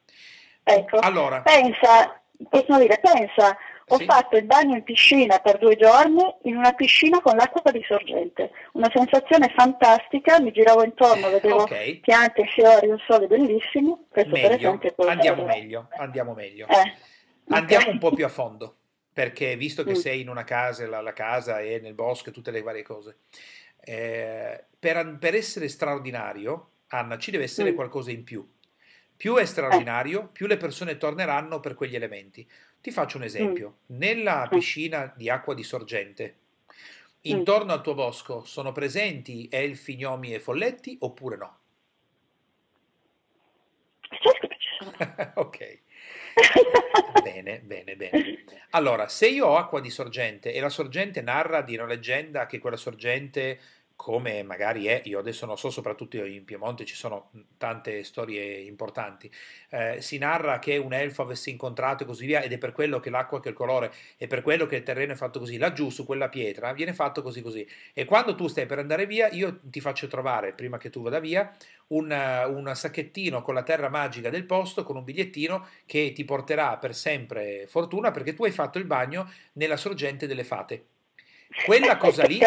[0.62, 3.56] Ecco, allora, pensa, posso dire, pensa,
[3.92, 4.04] ho sì.
[4.04, 8.52] fatto il bagno in piscina per due giorni in una piscina con l'acqua di sorgente,
[8.72, 11.98] una sensazione fantastica, mi giravo intorno, vedevo okay.
[11.98, 14.06] piante, fiori, un sole bellissimo.
[14.08, 14.48] Questo meglio.
[14.48, 16.66] per esempio andiamo meglio, andiamo meglio.
[16.68, 16.94] Eh.
[17.48, 17.94] Andiamo okay.
[17.94, 18.76] un po' più a fondo
[19.12, 19.94] perché visto che mm.
[19.94, 23.18] sei in una casa, la, la, casa è nel bosco e tutte le varie cose,
[23.80, 27.74] eh, per, per, essere straordinario, Anna, ci deve essere mm.
[27.74, 28.48] qualcosa in più.
[29.16, 32.48] Più è straordinario, più le persone torneranno per quegli elementi.
[32.80, 33.78] Ti faccio un esempio.
[33.92, 33.96] Mm.
[33.96, 36.36] Nella piscina di acqua di sorgente,
[37.22, 41.58] intorno al tuo bosco, sono presenti elfi, gnomi e folletti oppure no?
[44.00, 45.32] Certo che ci sono.
[45.34, 45.78] ok
[47.22, 48.44] bene, bene, bene.
[48.70, 52.58] Allora, se io ho acqua di sorgente e la sorgente narra di una leggenda che
[52.58, 53.58] quella sorgente
[54.00, 59.30] come magari è, io adesso non so, soprattutto in Piemonte ci sono tante storie importanti,
[59.68, 62.98] eh, si narra che un elfo avesse incontrato e così via ed è per quello
[62.98, 65.90] che l'acqua, che il colore, è per quello che il terreno è fatto così, laggiù
[65.90, 69.60] su quella pietra viene fatto così così e quando tu stai per andare via io
[69.64, 71.54] ti faccio trovare, prima che tu vada via,
[71.88, 76.78] un, un sacchettino con la terra magica del posto, con un bigliettino che ti porterà
[76.78, 80.84] per sempre fortuna perché tu hai fatto il bagno nella sorgente delle fate.
[81.64, 82.40] Quella cosa lì,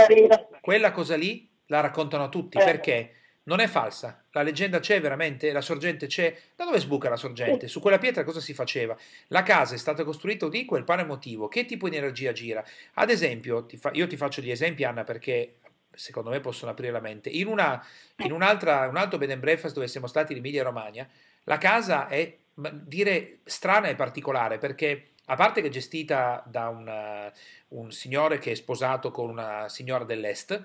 [0.61, 2.63] quella cosa lì la raccontano tutti eh.
[2.63, 4.23] perché non è falsa.
[4.31, 6.35] La leggenda c'è veramente, la sorgente c'è.
[6.55, 7.67] Da dove sbuca la sorgente?
[7.67, 8.95] Su quella pietra cosa si faceva?
[9.27, 11.47] La casa è stata costruita di quel pane motivo.
[11.47, 12.63] Che tipo di energia gira?
[12.93, 15.55] Ad esempio, ti fa, io ti faccio gli esempi, Anna, perché
[15.93, 17.29] secondo me possono aprire la mente.
[17.29, 17.85] In, una,
[18.17, 21.07] in un'altra, un altro bed and breakfast dove siamo stati in Emilia Romagna,
[21.43, 27.31] la casa è, dire, strana e particolare perché a parte che è gestita da una,
[27.69, 30.63] un signore che è sposato con una signora dell'est,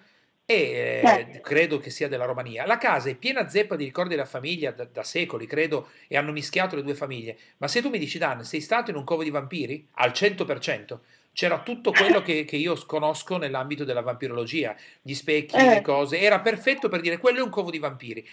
[0.51, 2.65] e eh, credo che sia della Romania.
[2.65, 6.33] La casa è piena zeppa di ricordi della famiglia da, da, secoli, credo, e hanno
[6.33, 7.37] mischiato le due famiglie.
[7.59, 9.87] Ma se tu mi dici, Dan, sei stato in un covo di vampiri?
[9.97, 10.99] Al 100%.
[11.35, 15.69] C'era tutto quello che, che io conosco nell'ambito della vampirologia, gli specchi, eh.
[15.69, 16.19] le cose.
[16.19, 18.27] Era perfetto per dire quello è un covo di vampiri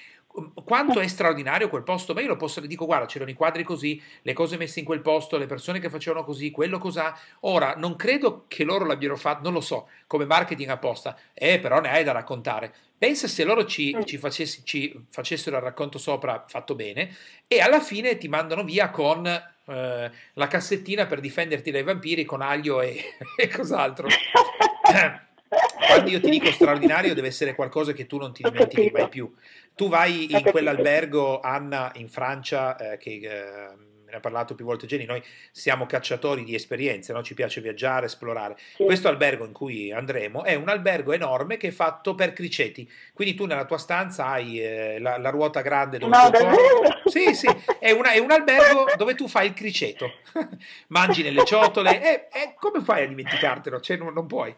[0.63, 4.01] quanto è straordinario quel posto, ma io lo posso dico guarda c'erano i quadri così,
[4.21, 7.17] le cose messe in quel posto, le persone che facevano così, quello cos'ha.
[7.41, 11.79] Ora non credo che loro l'abbiano fatto, non lo so, come marketing apposta, eh però
[11.79, 12.73] ne hai da raccontare.
[12.97, 17.13] Pensa se loro ci, ci, facessi, ci facessero il racconto sopra fatto bene
[17.47, 22.41] e alla fine ti mandano via con eh, la cassettina per difenderti dai vampiri con
[22.41, 24.07] aglio e, e cos'altro.
[25.47, 29.33] Quando io ti dico straordinario deve essere qualcosa che tu non ti dimentichi mai più.
[29.75, 34.87] Tu vai in quell'albergo, Anna, in Francia, eh, che eh, ne ha parlato più volte
[34.87, 37.21] Jenny, noi siamo cacciatori di esperienze, no?
[37.21, 38.55] ci piace viaggiare, esplorare.
[38.75, 38.83] Sì.
[38.83, 43.35] Questo albergo in cui andremo è un albergo enorme che è fatto per criceti, quindi
[43.35, 47.47] tu nella tua stanza hai eh, la, la, ruota grande dove no, tu Sì, sì,
[47.79, 50.11] è, una, è, un albergo dove tu fai il criceto,
[50.87, 53.79] mangi nelle ciotole, e, e come fai a dimenticartelo?
[53.79, 54.55] Cioè, non, non puoi.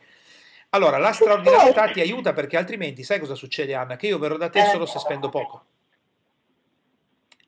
[0.69, 3.95] Allora, la straordinarietà ti aiuta perché altrimenti sai cosa succede, Anna?
[3.95, 5.65] Che io verrò da te solo se spendo poco.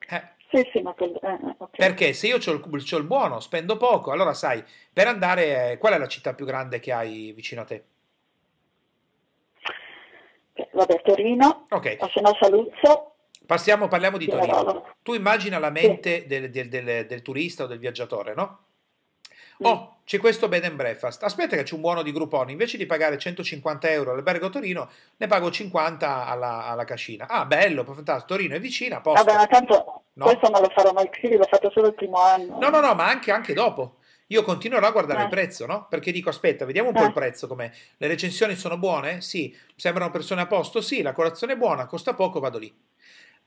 [0.10, 0.24] Eh.
[0.52, 1.12] Sì, sì, ma quel...
[1.22, 1.68] eh, okay.
[1.76, 5.98] Perché se io ho il, il, buono, spendo poco, allora sai, per andare, qual è
[5.98, 7.84] la città più grande che hai vicino a te?
[10.72, 11.98] Vabbè, Torino, okay.
[12.00, 13.16] o se no Saluzzo.
[13.46, 14.96] Passiamo, parliamo di Torino.
[15.04, 16.28] Tu immagina la mente sì.
[16.28, 18.60] del, del, del, del turista o del viaggiatore, no?
[19.62, 21.22] Oh, c'è questo bed and breakfast.
[21.24, 22.50] Aspetta che c'è un buono di Groupon.
[22.50, 27.28] Invece di pagare 150 euro all'albergo Torino, ne pago 50 alla, alla cascina.
[27.28, 28.34] Ah, bello, fantastico.
[28.34, 29.24] Torino è vicina, posto.
[29.24, 30.26] Vabbè, ma tanto no?
[30.26, 32.58] questo non lo farò mai più, l'ho fatto solo il primo anno.
[32.58, 33.98] No, no, no, ma anche, anche dopo.
[34.28, 35.24] Io continuerò a guardare eh.
[35.24, 35.88] il prezzo, no?
[35.90, 37.00] Perché dico, aspetta, vediamo un eh.
[37.00, 37.70] po' il prezzo com'è.
[37.98, 39.22] Le recensioni sono buone?
[39.22, 39.56] Sì.
[39.76, 40.82] Sembrano persone a posto?
[40.82, 41.02] Sì.
[41.02, 42.74] La colazione è buona, costa poco, vado lì.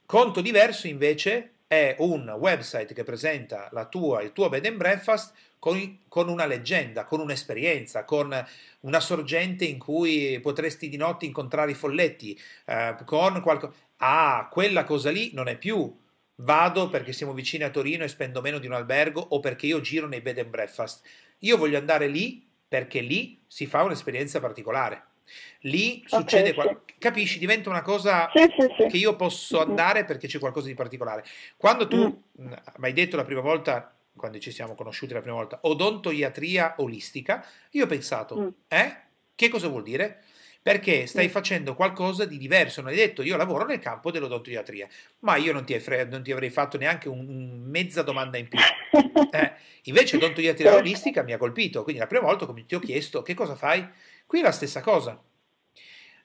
[0.05, 5.99] Conto diverso invece è un website che presenta tua, il tuo bed and breakfast con,
[6.07, 8.45] con, una leggenda, con un'esperienza, con
[8.81, 13.73] una sorgente in cui potresti di notte incontrare i folletti, eh, con qualcosa.
[13.97, 15.99] Ah, quella cosa lì non è più
[16.37, 19.81] vado perché siamo vicini a Torino e spendo meno di un albergo o perché io
[19.81, 21.05] giro nei bed and breakfast.
[21.39, 25.12] Io voglio andare lì perché lì si fa un'esperienza particolare.
[25.61, 26.93] Lì succede okay, qual- sì.
[26.97, 27.39] capisci?
[27.39, 31.23] Diventa una cosa sì, sì, che io posso andare perché c'è qualcosa di particolare.
[31.57, 32.47] Quando tu mm.
[32.77, 37.45] mi hai detto la prima volta, quando ci siamo conosciuti la prima volta, odontoiatria olistica,
[37.71, 38.47] io ho pensato, mm.
[38.67, 38.95] eh?
[39.35, 40.23] Che cosa vuol dire?
[40.61, 41.31] Perché stai mm.
[41.31, 42.81] facendo qualcosa di diverso.
[42.81, 44.87] Non hai detto io lavoro nel campo dell'odontoiatria,
[45.19, 48.47] ma io non ti, fre- non ti avrei fatto neanche un, un mezza domanda in
[48.47, 48.59] più.
[49.33, 49.51] Eh,
[49.85, 53.55] invece odontoiatria olistica mi ha colpito, quindi la prima volta ti ho chiesto che cosa
[53.55, 53.83] fai
[54.25, 55.21] Qui è la stessa cosa.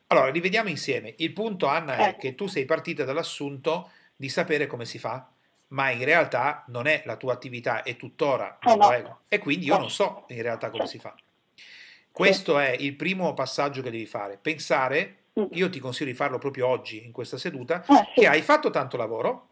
[0.08, 1.14] Allora, rivediamo insieme.
[1.18, 2.18] Il punto, Anna, è ecco.
[2.20, 5.30] che tu sei partita dall'assunto di sapere come si fa,
[5.68, 9.20] ma in realtà non è la tua attività, è tuttora oh, no.
[9.28, 11.14] E quindi io non so in realtà come si fa.
[12.10, 14.38] Questo è il primo passaggio che devi fare.
[14.40, 15.44] Pensare, mm.
[15.52, 17.84] io ti consiglio di farlo proprio oggi, in questa seduta,
[18.14, 19.48] che hai fatto tanto lavoro,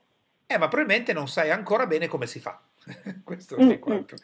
[0.46, 2.60] eh, ma probabilmente non sai ancora bene come si fa.
[3.24, 4.16] Questo è quanto.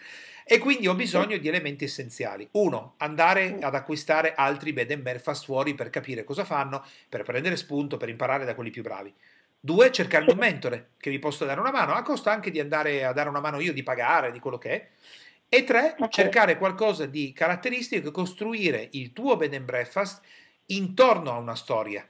[0.44, 2.48] E quindi ho bisogno di elementi essenziali.
[2.52, 7.56] Uno, andare ad acquistare altri bed and breakfast fuori per capire cosa fanno, per prendere
[7.56, 9.12] spunto, per imparare da quelli più bravi.
[9.58, 13.04] Due, cercare un mentore che vi possa dare una mano, a costo anche di andare
[13.04, 14.88] a dare una mano io, di pagare, di quello che è.
[15.48, 16.08] E tre, okay.
[16.08, 20.22] cercare qualcosa di caratteristico e costruire il tuo bed and breakfast
[20.66, 22.06] intorno a una storia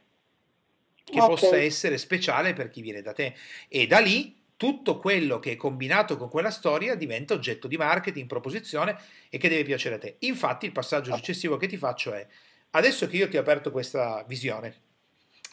[1.05, 1.29] che okay.
[1.29, 3.35] possa essere speciale per chi viene da te.
[3.69, 8.29] E da lì tutto quello che è combinato con quella storia diventa oggetto di marketing,
[8.29, 8.97] proposizione
[9.29, 10.15] e che deve piacere a te.
[10.21, 12.25] Infatti il passaggio successivo che ti faccio è,
[12.71, 14.73] adesso che io ti ho aperto questa visione,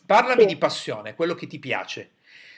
[0.06, 0.48] parlami sì.
[0.50, 2.12] di passione, quello che ti piace.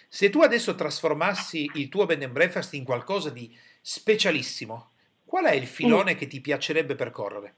[0.09, 4.89] Se tu adesso trasformassi il tuo bed and breakfast in qualcosa di specialissimo,
[5.23, 6.17] qual è il filone mm.
[6.17, 7.55] che ti piacerebbe percorrere?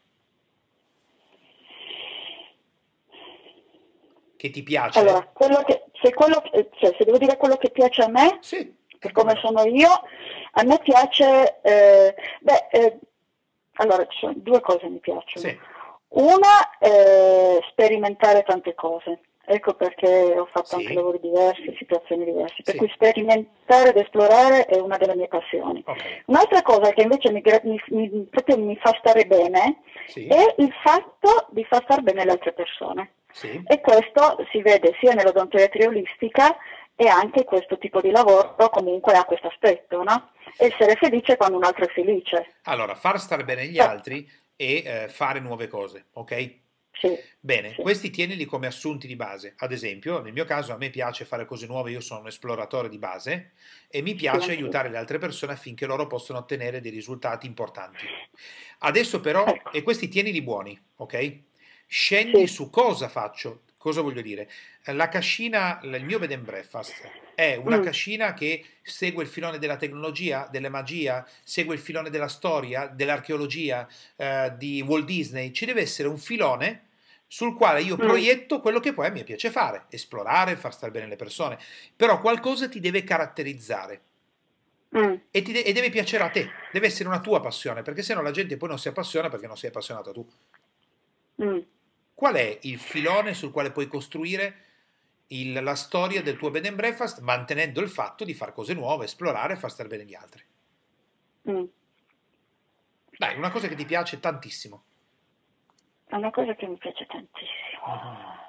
[4.38, 5.00] Che ti piace?
[5.00, 6.44] Allora, quello che, se, quello,
[6.80, 9.90] cioè, se devo dire quello che piace a me, sì per come sono io,
[10.54, 13.00] a me piace, eh, beh, eh,
[13.74, 15.46] allora ci sono due cose mi piacciono.
[15.46, 15.60] Sì.
[16.16, 19.20] Una è sperimentare tante cose.
[19.46, 20.76] Ecco perché ho fatto sì.
[20.76, 22.64] anche lavori diversi, situazioni diverse.
[22.64, 22.78] Per sì.
[22.78, 25.84] cui sperimentare ed esplorare è una delle mie passioni.
[25.86, 26.24] Okay.
[26.28, 27.42] Un'altra cosa che invece mi,
[27.90, 30.28] mi, mi fa stare bene sì.
[30.28, 33.16] è il fatto di far stare bene le altre persone.
[33.68, 36.56] E questo si vede sia nell'odontoiatria olistica
[36.96, 40.32] e anche questo tipo di lavoro comunque ha questo aspetto, no?
[40.58, 42.56] Essere felice quando un altro è felice.
[42.64, 46.62] Allora, far stare bene gli altri e eh, fare nuove cose, ok?
[46.96, 47.82] Sì, Bene, sì.
[47.82, 49.56] questi tienili come assunti di base.
[49.58, 52.88] Ad esempio, nel mio caso a me piace fare cose nuove, io sono un esploratore
[52.88, 53.54] di base
[53.90, 58.06] e mi piace sì, aiutare le altre persone affinché loro possano ottenere dei risultati importanti.
[58.80, 59.74] Adesso però, ecco.
[59.74, 61.40] e questi tienili buoni, ok?
[61.88, 64.50] Scendi su cosa faccio, Cosa voglio dire?
[64.94, 67.02] La cascina, il mio bed and breakfast
[67.36, 67.84] è una mm.
[67.84, 73.86] cascina che segue il filone della tecnologia, della magia, segue il filone della storia, dell'archeologia,
[74.16, 75.52] eh, di Walt Disney.
[75.52, 76.92] Ci deve essere un filone
[77.28, 78.00] sul quale io mm.
[78.00, 81.60] proietto quello che poi a me piace fare, esplorare, far stare bene le persone.
[81.94, 84.02] Però qualcosa ti deve caratterizzare.
[84.98, 85.14] Mm.
[85.30, 88.22] E, de- e, deve piacere a te, deve essere una tua passione, perché se no
[88.22, 90.26] la gente poi non si appassiona perché non sei appassionato tu.
[91.44, 91.60] Mm.
[92.14, 94.62] Qual è il filone sul quale puoi costruire
[95.28, 99.06] il, la storia del tuo bed and breakfast mantenendo il fatto di fare cose nuove,
[99.06, 100.44] esplorare e far stare bene gli altri?
[101.50, 101.64] Mm.
[103.18, 104.84] Dai, una cosa che ti piace tantissimo.
[106.10, 107.86] Una cosa che mi piace tantissimo.
[107.86, 108.42] Uh-huh.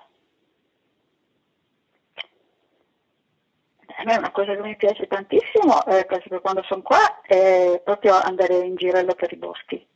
[3.97, 6.07] A me una cosa che mi piace tantissimo, eh,
[6.41, 9.87] quando sono qua, è proprio andare in girello per i boschi.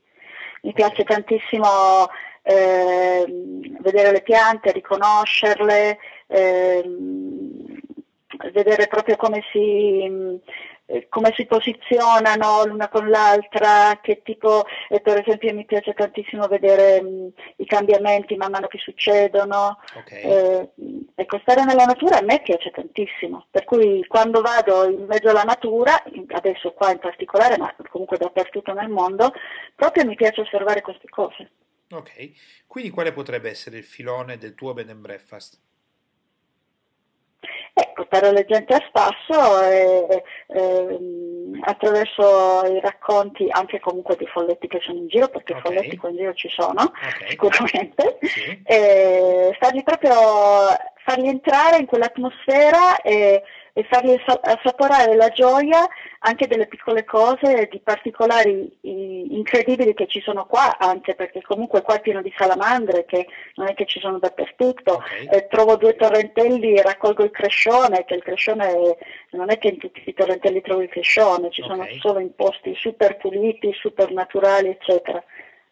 [0.63, 2.09] Mi piace tantissimo
[2.49, 3.27] eh,
[3.81, 6.83] vedere le piante, riconoscerle, eh,
[8.53, 10.41] vedere proprio come si,
[11.11, 17.03] come si posizionano l'una con l'altra, che tipo, eh, per esempio mi piace tantissimo vedere
[17.03, 19.79] mh, i cambiamenti man mano che succedono.
[19.99, 20.23] Okay.
[20.23, 20.69] Eh,
[21.17, 25.43] ecco, stare nella natura a me piace tantissimo, per cui quando vado in mezzo alla
[25.43, 29.35] natura, adesso qua in particolare, ma comunque dappertutto nel mondo,
[29.75, 31.51] proprio mi piace osservare queste cose.
[31.91, 35.59] Ok, quindi quale potrebbe essere il filone del tuo bed and breakfast?
[37.73, 40.99] Eh, portare la gente a spasso e, e,
[41.63, 45.63] attraverso i racconti anche comunque dei folletti che sono in giro, perché okay.
[45.63, 47.29] folletti qua in giro ci sono, okay.
[47.29, 48.63] sicuramente, sì.
[48.65, 50.15] e farli proprio
[51.05, 53.43] farli entrare in quell'atmosfera e,
[53.79, 55.87] e fargli assaporare la gioia
[56.21, 61.95] anche delle piccole cose, di particolari incredibili che ci sono qua, anche perché comunque qua
[61.95, 65.29] è pieno di salamandre che non è che ci sono dappertutto, okay.
[65.31, 68.97] eh, trovo due torrentelli, raccolgo il crescione, che il crescione
[69.31, 71.77] non è che in tutti i torrentelli trovo il crescione, ci okay.
[71.77, 75.23] sono solo in posti super puliti, super naturali, eccetera.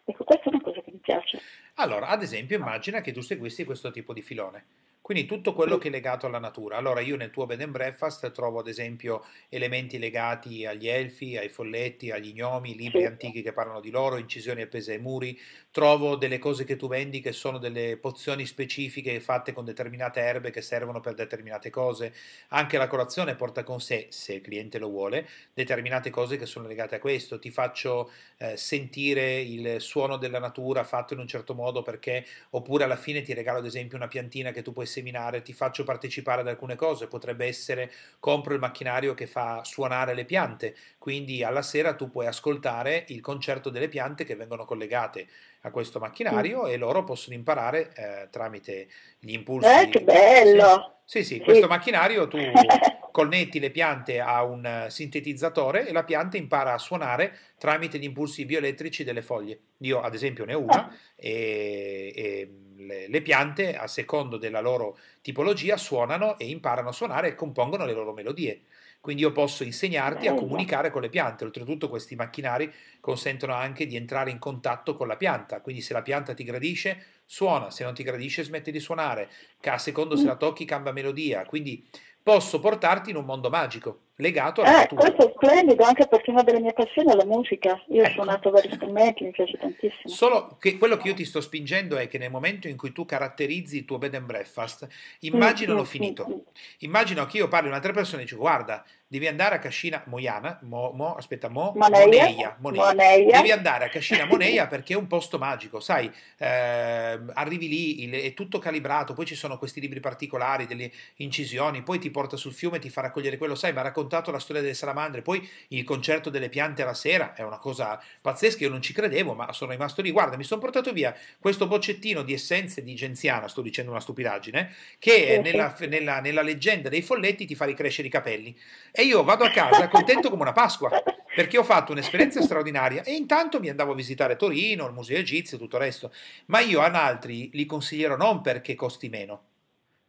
[0.05, 1.41] Ecco, questa è una cosa che mi piace.
[1.75, 4.63] Allora, ad esempio, immagina che tu seguissi questo tipo di filone.
[5.07, 6.75] Quindi tutto quello che è legato alla natura.
[6.75, 11.47] Allora io nel tuo bed and breakfast trovo ad esempio elementi legati agli elfi, ai
[11.47, 15.39] folletti, agli gnomi, libri antichi che parlano di loro, incisioni appese ai muri,
[15.77, 20.49] trovo delle cose che tu vendi che sono delle pozioni specifiche fatte con determinate erbe
[20.49, 22.15] che servono per determinate cose.
[22.47, 26.65] Anche la colazione porta con sé, se il cliente lo vuole, determinate cose che sono
[26.65, 27.37] legate a questo.
[27.37, 32.85] Ti faccio eh, sentire il suono della natura fatto in un certo modo perché oppure
[32.85, 36.41] alla fine ti regalo ad esempio una piantina che tu puoi seminare, ti faccio partecipare
[36.41, 41.61] ad alcune cose, potrebbe essere compro il macchinario che fa suonare le piante, quindi alla
[41.61, 45.27] sera tu puoi ascoltare il concerto delle piante che vengono collegate
[45.67, 46.67] a questo macchinario mm.
[46.67, 48.87] e loro possono imparare eh, tramite
[49.19, 49.67] gli impulsi.
[49.69, 51.01] Eh, che bello!
[51.05, 52.37] Sì, sì, sì, questo macchinario tu
[53.17, 58.45] connetti le piante a un sintetizzatore e la pianta impara a suonare tramite gli impulsi
[58.45, 59.59] bioelettrici delle foglie.
[59.79, 60.95] Io ad esempio ne ho una ah.
[61.15, 67.29] e, e le, le, piante a secondo della loro tipologia suonano e imparano a suonare
[67.29, 68.63] e compongono le loro melodie.
[68.99, 71.45] Quindi io posso insegnarti a comunicare con le piante.
[71.45, 75.61] Oltretutto questi macchinari consentono anche di entrare in contatto con la pianta.
[75.61, 79.29] Quindi se la pianta ti gradisce, suona, se non ti gradisce smette di suonare.
[79.63, 81.45] A secondo se la tocchi cambia melodia.
[81.45, 81.87] Quindi
[82.21, 84.93] posso portarti in un mondo magico legato alla eh.
[84.93, 87.81] Questo è splendido anche perché una delle mie passioni è la musica.
[87.89, 88.09] Io ecco.
[88.09, 90.13] ho suonato vari strumenti, mi piace tantissimo.
[90.13, 93.05] Solo che quello che io ti sto spingendo è che nel momento in cui tu
[93.05, 94.87] caratterizzi il tuo bed and breakfast,
[95.19, 96.25] immaginalo mm, finito.
[96.27, 96.39] Mm, mm.
[96.79, 100.59] Immagino che io parli a un'altra persona e dico guarda, devi andare a Cascina Moiana,
[100.63, 103.37] mo, mo, aspetta, mo, Moneia, Moneia, Moneia.
[103.37, 108.11] Devi andare a Cascina Moneia perché è un posto magico, sai, eh, arrivi lì, il,
[108.11, 112.51] è tutto calibrato, poi ci sono questi libri particolari, delle incisioni, poi ti porta sul
[112.51, 115.47] fiume e ti fa raccogliere quello, sai, mi ha raccontato la storia delle salamandre, poi
[115.69, 119.51] il concerto delle piante alla sera, è una cosa pazzesca, io non ci credevo, ma
[119.51, 123.61] sono rimasto lì, guarda, mi sono portato via questo boccettino di essenze di genziana, sto
[123.61, 128.57] dicendo una stupidaggine, che nella, nella, nella leggenda dei folletti ti fa ricrescere i capelli
[128.91, 130.89] e io vado a casa contento come una Pasqua,
[131.35, 135.57] perché ho fatto un'esperienza straordinaria e intanto mi andavo a visitare Torino, il Museo Egizio
[135.57, 136.11] e tutto il resto.
[136.45, 139.43] Ma io ad altri li consiglierò non perché costi meno,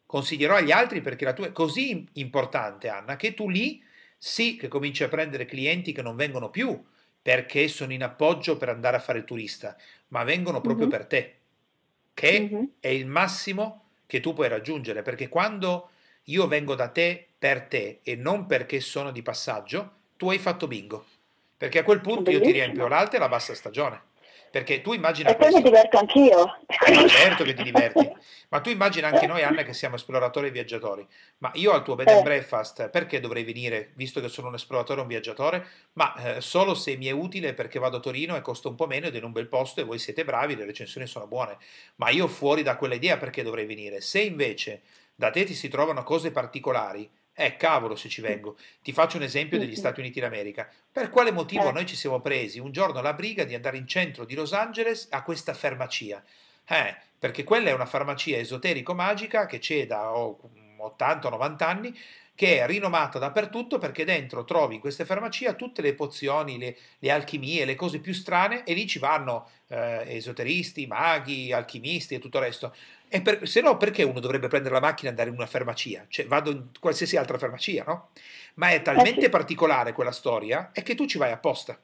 [0.07, 3.85] consiglierò agli altri perché la tua è così importante, Anna, che tu lì
[4.19, 6.85] sì che cominci a prendere clienti che non vengono più
[7.23, 9.77] perché sono in appoggio per andare a fare il turista,
[10.09, 10.97] ma vengono proprio mm-hmm.
[10.97, 11.35] per te,
[12.15, 12.65] che mm-hmm.
[12.81, 15.91] è il massimo che tu puoi raggiungere, perché quando
[16.25, 20.67] io vengo da te per te e non perché sono di passaggio, tu hai fatto
[20.67, 21.05] bingo.
[21.57, 24.01] Perché a quel punto io ti riempio l'alta e la bassa stagione.
[24.51, 26.59] Perché tu immagina e poi mi diverto anch'io.
[26.87, 28.11] Eh, certo che ti diverti.
[28.49, 31.07] Ma tu immagina anche noi, Anna, che siamo esploratori e viaggiatori.
[31.39, 32.23] Ma io al tuo bed and eh.
[32.23, 35.67] breakfast, perché dovrei venire, visto che sono un esploratore e un viaggiatore?
[35.95, 38.87] Ma eh, solo se mi è utile perché vado a Torino e costa un po'
[38.87, 41.59] meno ed è in un bel posto e voi siete bravi, le recensioni sono buone.
[41.97, 44.01] Ma io fuori da quella idea perché dovrei venire?
[44.01, 44.83] Se invece
[45.15, 48.57] da te ti si trovano cose particolari, eh, cavolo se ci vengo.
[48.83, 50.69] Ti faccio un esempio degli Stati Uniti d'America.
[50.91, 51.73] Per quale motivo eh.
[51.73, 55.07] noi ci siamo presi un giorno la briga di andare in centro di Los Angeles
[55.11, 56.21] a questa farmacia?
[56.67, 60.41] Eh, perché quella è una farmacia esoterico-magica che c'è da oh,
[60.99, 61.97] 80-90 anni,
[62.39, 67.11] che è rinomata dappertutto perché dentro trovi in queste farmacie tutte le pozioni, le, le,
[67.11, 72.39] alchimie, le cose più strane e lì ci vanno eh, esoteristi, maghi, alchimisti e tutto
[72.39, 72.73] il resto.
[73.09, 76.05] E per, se no, perché uno dovrebbe prendere la macchina e andare in una farmacia?
[76.07, 78.11] Cioè, vado in qualsiasi altra farmacia, no?
[78.55, 81.77] Ma è talmente eh particolare quella storia è che tu ci vai apposta.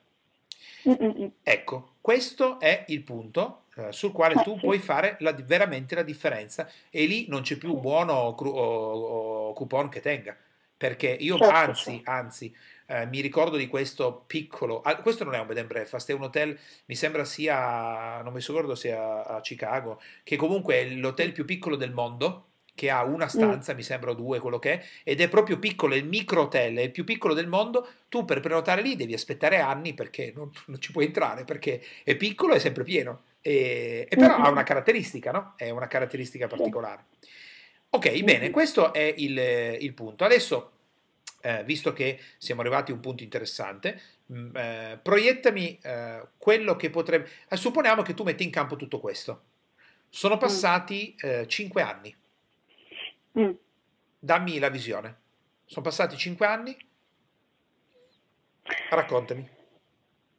[0.88, 1.32] Mm-mm.
[1.42, 6.68] Ecco, questo è il punto eh, sul quale tu puoi fare la, veramente la differenza
[6.90, 10.36] e lì non c'è più buono o, o, o coupon che tenga.
[10.76, 12.10] Perché io, certo, anzi, certo.
[12.10, 12.56] anzi,
[12.86, 16.14] eh, mi ricordo di questo piccolo, ah, questo non è un bed and breakfast, è
[16.14, 21.32] un hotel, mi sembra sia, non mi ricordo se a, Chicago, che comunque è l'hotel
[21.32, 23.28] più piccolo del mondo, che ha una mm.
[23.28, 23.76] stanza, mm.
[23.76, 26.82] mi sembra due, quello che è, ed è proprio piccolo, è il micro hotel, è
[26.82, 30.80] il più piccolo del mondo, tu per prenotare lì devi aspettare anni perché non, non
[30.80, 35.30] ci puoi entrare, perché è piccolo e sempre pieno, e, e però ha una caratteristica,
[35.30, 35.52] no?
[35.56, 37.04] È una caratteristica particolare.
[37.90, 39.38] Ok, bene, questo è il,
[39.80, 40.24] il punto.
[40.24, 40.72] Adesso
[41.42, 46.74] eh, visto che siamo arrivati a un punto interessante, mh, mm, eh, proiettami eh, quello
[46.76, 47.28] che potrebbe...
[47.46, 49.42] Eh, supponiamo che tu metti in campo tutto questo.
[50.08, 50.38] Sono mm.
[50.38, 51.44] passati mm.
[51.44, 52.16] 5 anni.
[53.38, 53.50] Mm.
[54.20, 55.18] Dammi la visione.
[55.66, 56.76] Sono passati cinque anni?
[58.88, 59.48] Raccontami.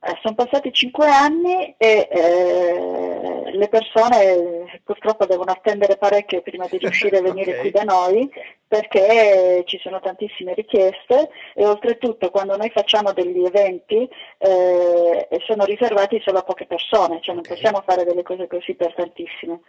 [0.08, 6.78] Eh, sono passati cinque anni e eh, le persone purtroppo devono attendere parecchio prima di
[6.78, 7.62] riuscire a venire okay.
[7.62, 8.32] qui da noi
[8.68, 16.22] perché ci sono tantissime richieste e oltretutto quando noi facciamo degli eventi eh, sono riservati
[16.24, 17.56] solo a poche persone, cioè non okay.
[17.56, 19.62] possiamo fare delle cose così per tantissime.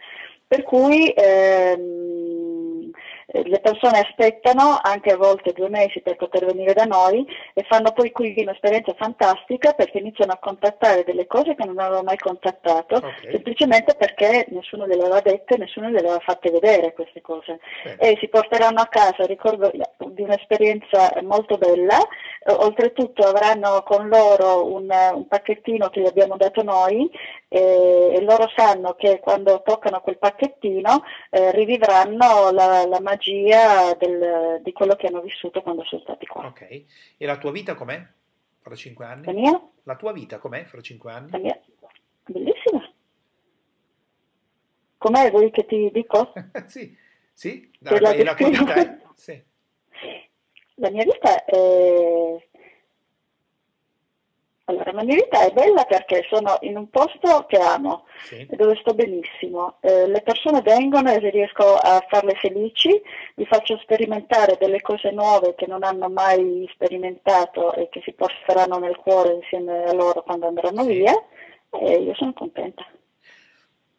[0.45, 2.36] Per cui ehm,
[3.29, 7.91] le persone aspettano anche a volte due mesi per poter venire da noi e fanno
[7.91, 12.95] poi qui un'esperienza fantastica perché iniziano a contattare delle cose che non avevano mai contattato,
[12.95, 13.31] okay.
[13.31, 17.59] semplicemente perché nessuno le aveva dette, nessuno le aveva fatte vedere queste cose.
[17.83, 17.97] Bene.
[17.97, 24.73] E si porteranno a casa, ricordo di un'esperienza molto bella, eh, oltretutto avranno con loro
[24.73, 27.09] un, un pacchettino che gli abbiamo dato noi
[27.49, 34.61] e, e loro sanno che quando toccano quel pacchettino eh, rivivranno la, la magia del,
[34.63, 36.45] di quello che hanno vissuto quando sono stati qua.
[36.47, 36.61] Ok,
[37.17, 38.05] e la tua vita com'è
[38.59, 39.25] fra cinque anni?
[39.25, 39.69] La mia?
[39.83, 41.31] La tua vita com'è fra cinque anni?
[41.31, 41.61] La mia?
[42.25, 42.91] Bellissima.
[44.97, 46.33] Com'è vuoi che ti dico?
[46.67, 46.95] sì,
[47.31, 48.97] sì, la, la, la tua vita è...
[49.13, 49.43] Sì.
[50.79, 52.46] La mia vita è
[54.69, 58.45] allora, la mia vita è bella perché sono in un posto che amo, sì.
[58.51, 59.77] dove sto benissimo.
[59.79, 63.01] Eh, le persone vengono e riesco a farle felici,
[63.35, 68.77] vi faccio sperimentare delle cose nuove che non hanno mai sperimentato e che si porteranno
[68.77, 70.87] nel cuore insieme a loro quando andranno sì.
[70.89, 71.13] via
[71.71, 72.85] e io sono contenta.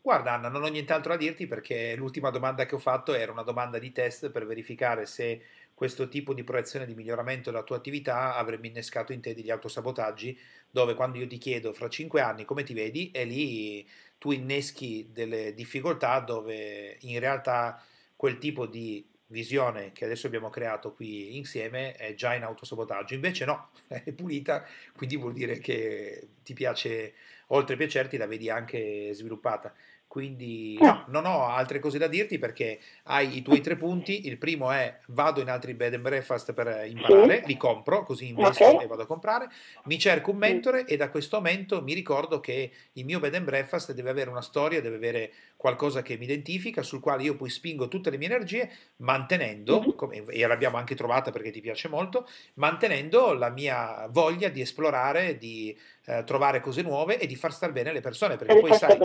[0.09, 3.43] Guarda Anna, non ho nient'altro da dirti perché l'ultima domanda che ho fatto era una
[3.43, 5.43] domanda di test per verificare se
[5.75, 10.39] questo tipo di proiezione di miglioramento della tua attività avrebbe innescato in te degli autosabotaggi,
[10.71, 13.87] dove quando io ti chiedo fra cinque anni come ti vedi, e lì
[14.17, 17.79] tu inneschi delle difficoltà dove in realtà
[18.17, 23.45] quel tipo di visione che adesso abbiamo creato qui insieme è già in autosabotaggio, invece
[23.45, 24.65] no, è pulita,
[24.97, 27.13] quindi vuol dire che ti piace,
[27.49, 29.75] oltre a piacerti, la vedi anche sviluppata.
[30.09, 34.27] Quindi no, non ho altre cose da dirti perché hai i tuoi tre punti.
[34.27, 38.65] Il primo è vado in altri bed and breakfast per imparare, li compro, così investo
[38.65, 38.85] okay.
[38.85, 39.51] e vado a comprare.
[39.85, 43.45] Mi cerco un mentore e da questo momento mi ricordo che il mio bed and
[43.45, 47.51] breakfast deve avere una storia, deve avere qualcosa che mi identifica, sul quale io poi
[47.51, 49.91] spingo tutte le mie energie, mantenendo, mm-hmm.
[49.97, 55.37] come, e l'abbiamo anche trovata perché ti piace molto, mantenendo la mia voglia di esplorare,
[55.37, 58.99] di eh, trovare cose nuove e di far star bene le persone, perché poi sai,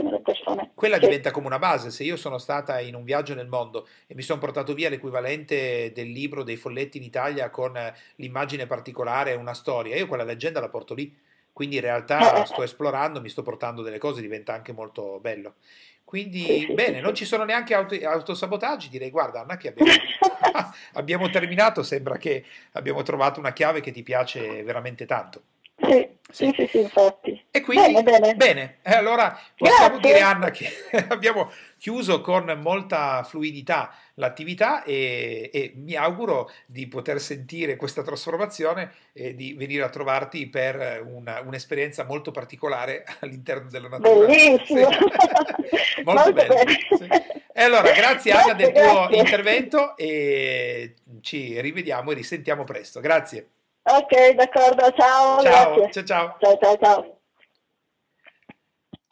[0.76, 1.06] quella sì.
[1.06, 1.90] diventa come una base.
[1.90, 5.92] Se io sono stata in un viaggio nel mondo e mi sono portato via l'equivalente
[5.92, 7.74] del libro dei folletti in Italia con
[8.18, 11.32] l'immagine particolare, una storia, io quella leggenda la porto lì.
[11.54, 15.20] Quindi in realtà eh, eh, sto esplorando, mi sto portando delle cose, diventa anche molto
[15.20, 15.56] bello.
[16.04, 18.90] Quindi, bene, non ci sono neanche auto, autosabotaggi.
[18.90, 19.92] Direi, guarda, Anna, che abbiamo,
[20.94, 21.82] abbiamo terminato.
[21.82, 25.42] Sembra che abbiamo trovato una chiave che ti piace veramente tanto.
[25.78, 27.33] Sì, sì, sì, sì, infatti.
[27.56, 28.36] E quindi, bene, bene.
[28.36, 28.78] bene.
[28.82, 30.12] Eh, allora possiamo Grazie.
[30.12, 30.68] dire, Anna, che
[31.10, 38.92] abbiamo chiuso con molta fluidità l'attività e, e, mi auguro di poter sentire questa trasformazione
[39.14, 44.26] e di venire a trovarti per una, un'esperienza molto particolare all'interno della natura.
[44.26, 44.92] Bellissimo!
[44.92, 46.02] Sì.
[46.04, 46.72] molto, molto bene.
[46.90, 47.08] Sì.
[47.54, 49.08] E allora, grazie, grazie Anna del grazie.
[49.08, 53.00] tuo intervento e ci rivediamo e risentiamo presto.
[53.00, 53.48] Grazie.
[53.84, 55.40] Ok, d'accordo, ciao.
[55.44, 56.38] Ciao, ciao, ciao.
[56.40, 57.18] Ciao, ciao, ciao.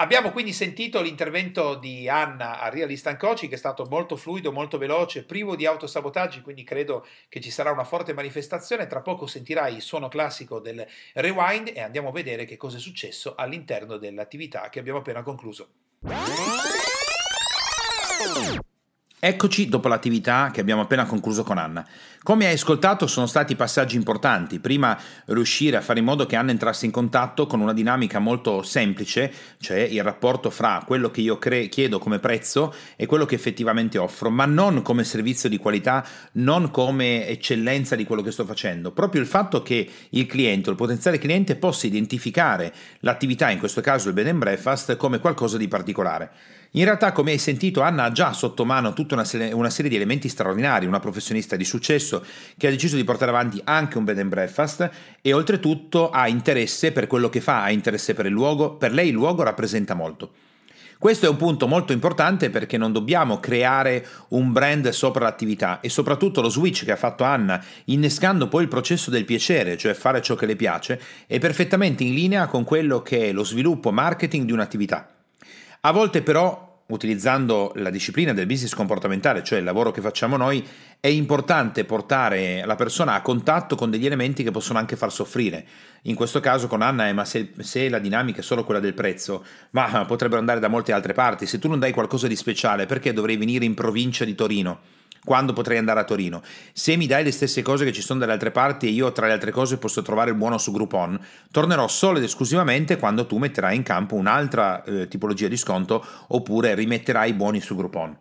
[0.02, 4.80] Abbiamo quindi sentito l'intervento di Anna a Realist Coaching che è stato molto fluido, molto
[4.80, 8.88] veloce, privo di autosabotaggi, quindi credo che ci sarà una forte manifestazione.
[8.88, 10.84] Tra poco sentirai il suono classico del
[11.14, 15.70] rewind e andiamo a vedere che cosa è successo all'interno dell'attività che abbiamo appena concluso.
[19.24, 21.86] Eccoci dopo l'attività che abbiamo appena concluso con Anna.
[22.24, 24.60] Come hai ascoltato sono stati passaggi importanti.
[24.60, 28.64] Prima riuscire a fare in modo che Anna entrasse in contatto con una dinamica molto
[28.64, 33.36] semplice, cioè il rapporto fra quello che io cre- chiedo come prezzo e quello che
[33.36, 36.04] effettivamente offro, ma non come servizio di qualità,
[36.34, 38.92] non come eccellenza di quello che sto facendo.
[38.92, 44.08] Proprio il fatto che il cliente, il potenziale cliente, possa identificare l'attività, in questo caso
[44.08, 46.32] il bed and breakfast, come qualcosa di particolare.
[46.76, 49.90] In realtà, come hai sentito, Anna ha già sotto mano tutta una serie, una serie,
[49.90, 52.24] di elementi straordinari, una professionista di successo
[52.56, 54.90] che ha deciso di portare avanti anche un bed and breakfast
[55.22, 59.10] e oltretutto ha interesse per quello che fa, ha interesse per il luogo, per lei
[59.10, 60.32] il luogo rappresenta molto.
[60.98, 65.90] Questo è un punto molto importante perché non dobbiamo creare un brand sopra l'attività e
[65.90, 70.22] soprattutto lo switch che ha fatto Anna, innescando poi il processo del piacere, cioè fare
[70.22, 74.46] ciò che le piace, è perfettamente in linea con quello che è lo sviluppo marketing
[74.46, 75.21] di un'attività.
[75.84, 80.64] A volte però utilizzando la disciplina del business comportamentale, cioè il lavoro che facciamo noi,
[81.00, 85.66] è importante portare la persona a contatto con degli elementi che possono anche far soffrire.
[86.04, 88.94] In questo caso con Anna è ma se, se la dinamica è solo quella del
[88.94, 91.48] prezzo, ma potrebbero andare da molte altre parti.
[91.48, 95.01] Se tu non dai qualcosa di speciale, perché dovrei venire in provincia di Torino?
[95.24, 96.42] Quando potrei andare a Torino.
[96.74, 99.28] Se mi dai le stesse cose che ci sono dalle altre parti e io tra
[99.28, 101.20] le altre cose posso trovare il buono su Groupon,
[101.52, 106.76] tornerò solo ed esclusivamente quando tu metterai in campo un'altra eh, tipologia di sconto oppure
[106.76, 108.18] rimetterai i buoni su Groupon.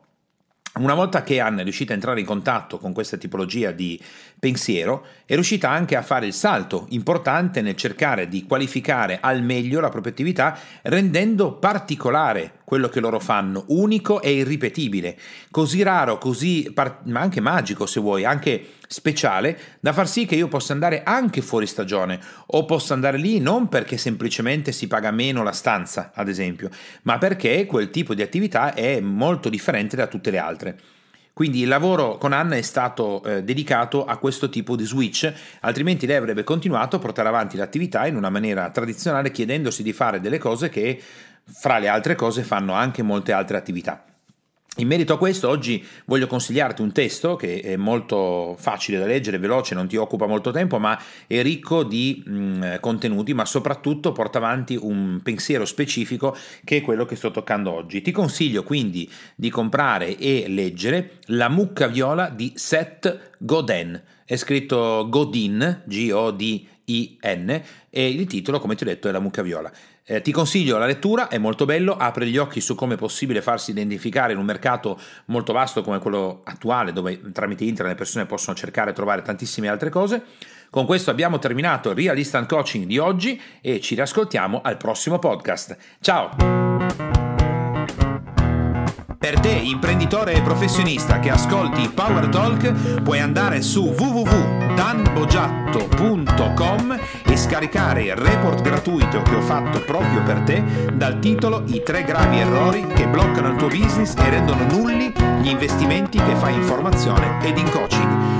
[0.80, 4.00] Una volta che Anna è riuscita a entrare in contatto con questa tipologia di
[4.38, 9.80] pensiero, è riuscita anche a fare il salto importante nel cercare di qualificare al meglio
[9.80, 15.18] la propria attività, rendendo particolare quello che loro fanno, unico e irripetibile,
[15.50, 20.48] così raro, così ma anche magico se vuoi, anche speciale, da far sì che io
[20.48, 25.44] possa andare anche fuori stagione o possa andare lì non perché semplicemente si paga meno
[25.44, 26.70] la stanza, ad esempio,
[27.02, 30.78] ma perché quel tipo di attività è molto differente da tutte le altre.
[31.32, 36.04] Quindi il lavoro con Anna è stato eh, dedicato a questo tipo di switch, altrimenti
[36.04, 40.38] lei avrebbe continuato a portare avanti l'attività in una maniera tradizionale chiedendosi di fare delle
[40.38, 41.00] cose che
[41.44, 44.04] fra le altre cose fanno anche molte altre attività.
[44.76, 49.38] In merito a questo, oggi voglio consigliarti un testo che è molto facile da leggere,
[49.38, 54.38] veloce, non ti occupa molto tempo, ma è ricco di mh, contenuti, ma soprattutto porta
[54.38, 58.00] avanti un pensiero specifico che è quello che sto toccando oggi.
[58.00, 64.00] Ti consiglio quindi di comprare e leggere La mucca viola di Seth Godin.
[64.24, 69.70] È scritto Godin, G-O-D-I-N, e il titolo, come ti ho detto, è La mucca viola.
[70.10, 73.40] Eh, ti consiglio la lettura, è molto bello, apre gli occhi su come è possibile
[73.40, 78.26] farsi identificare in un mercato molto vasto come quello attuale, dove tramite internet le persone
[78.26, 80.20] possono cercare e trovare tantissime altre cose.
[80.68, 85.20] Con questo abbiamo terminato il Real Instant Coaching di oggi e ci riascoltiamo al prossimo
[85.20, 85.76] podcast.
[86.00, 86.30] Ciao!
[89.16, 93.92] Per te, imprenditore e professionista che ascolti Power Talk, puoi andare su
[94.80, 100.64] www.danbogiatto.com e scaricare il report gratuito che ho fatto proprio per te
[100.94, 105.12] dal titolo I tre gravi errori che bloccano il tuo business e rendono nulli
[105.42, 108.39] gli investimenti che fai in formazione ed in coaching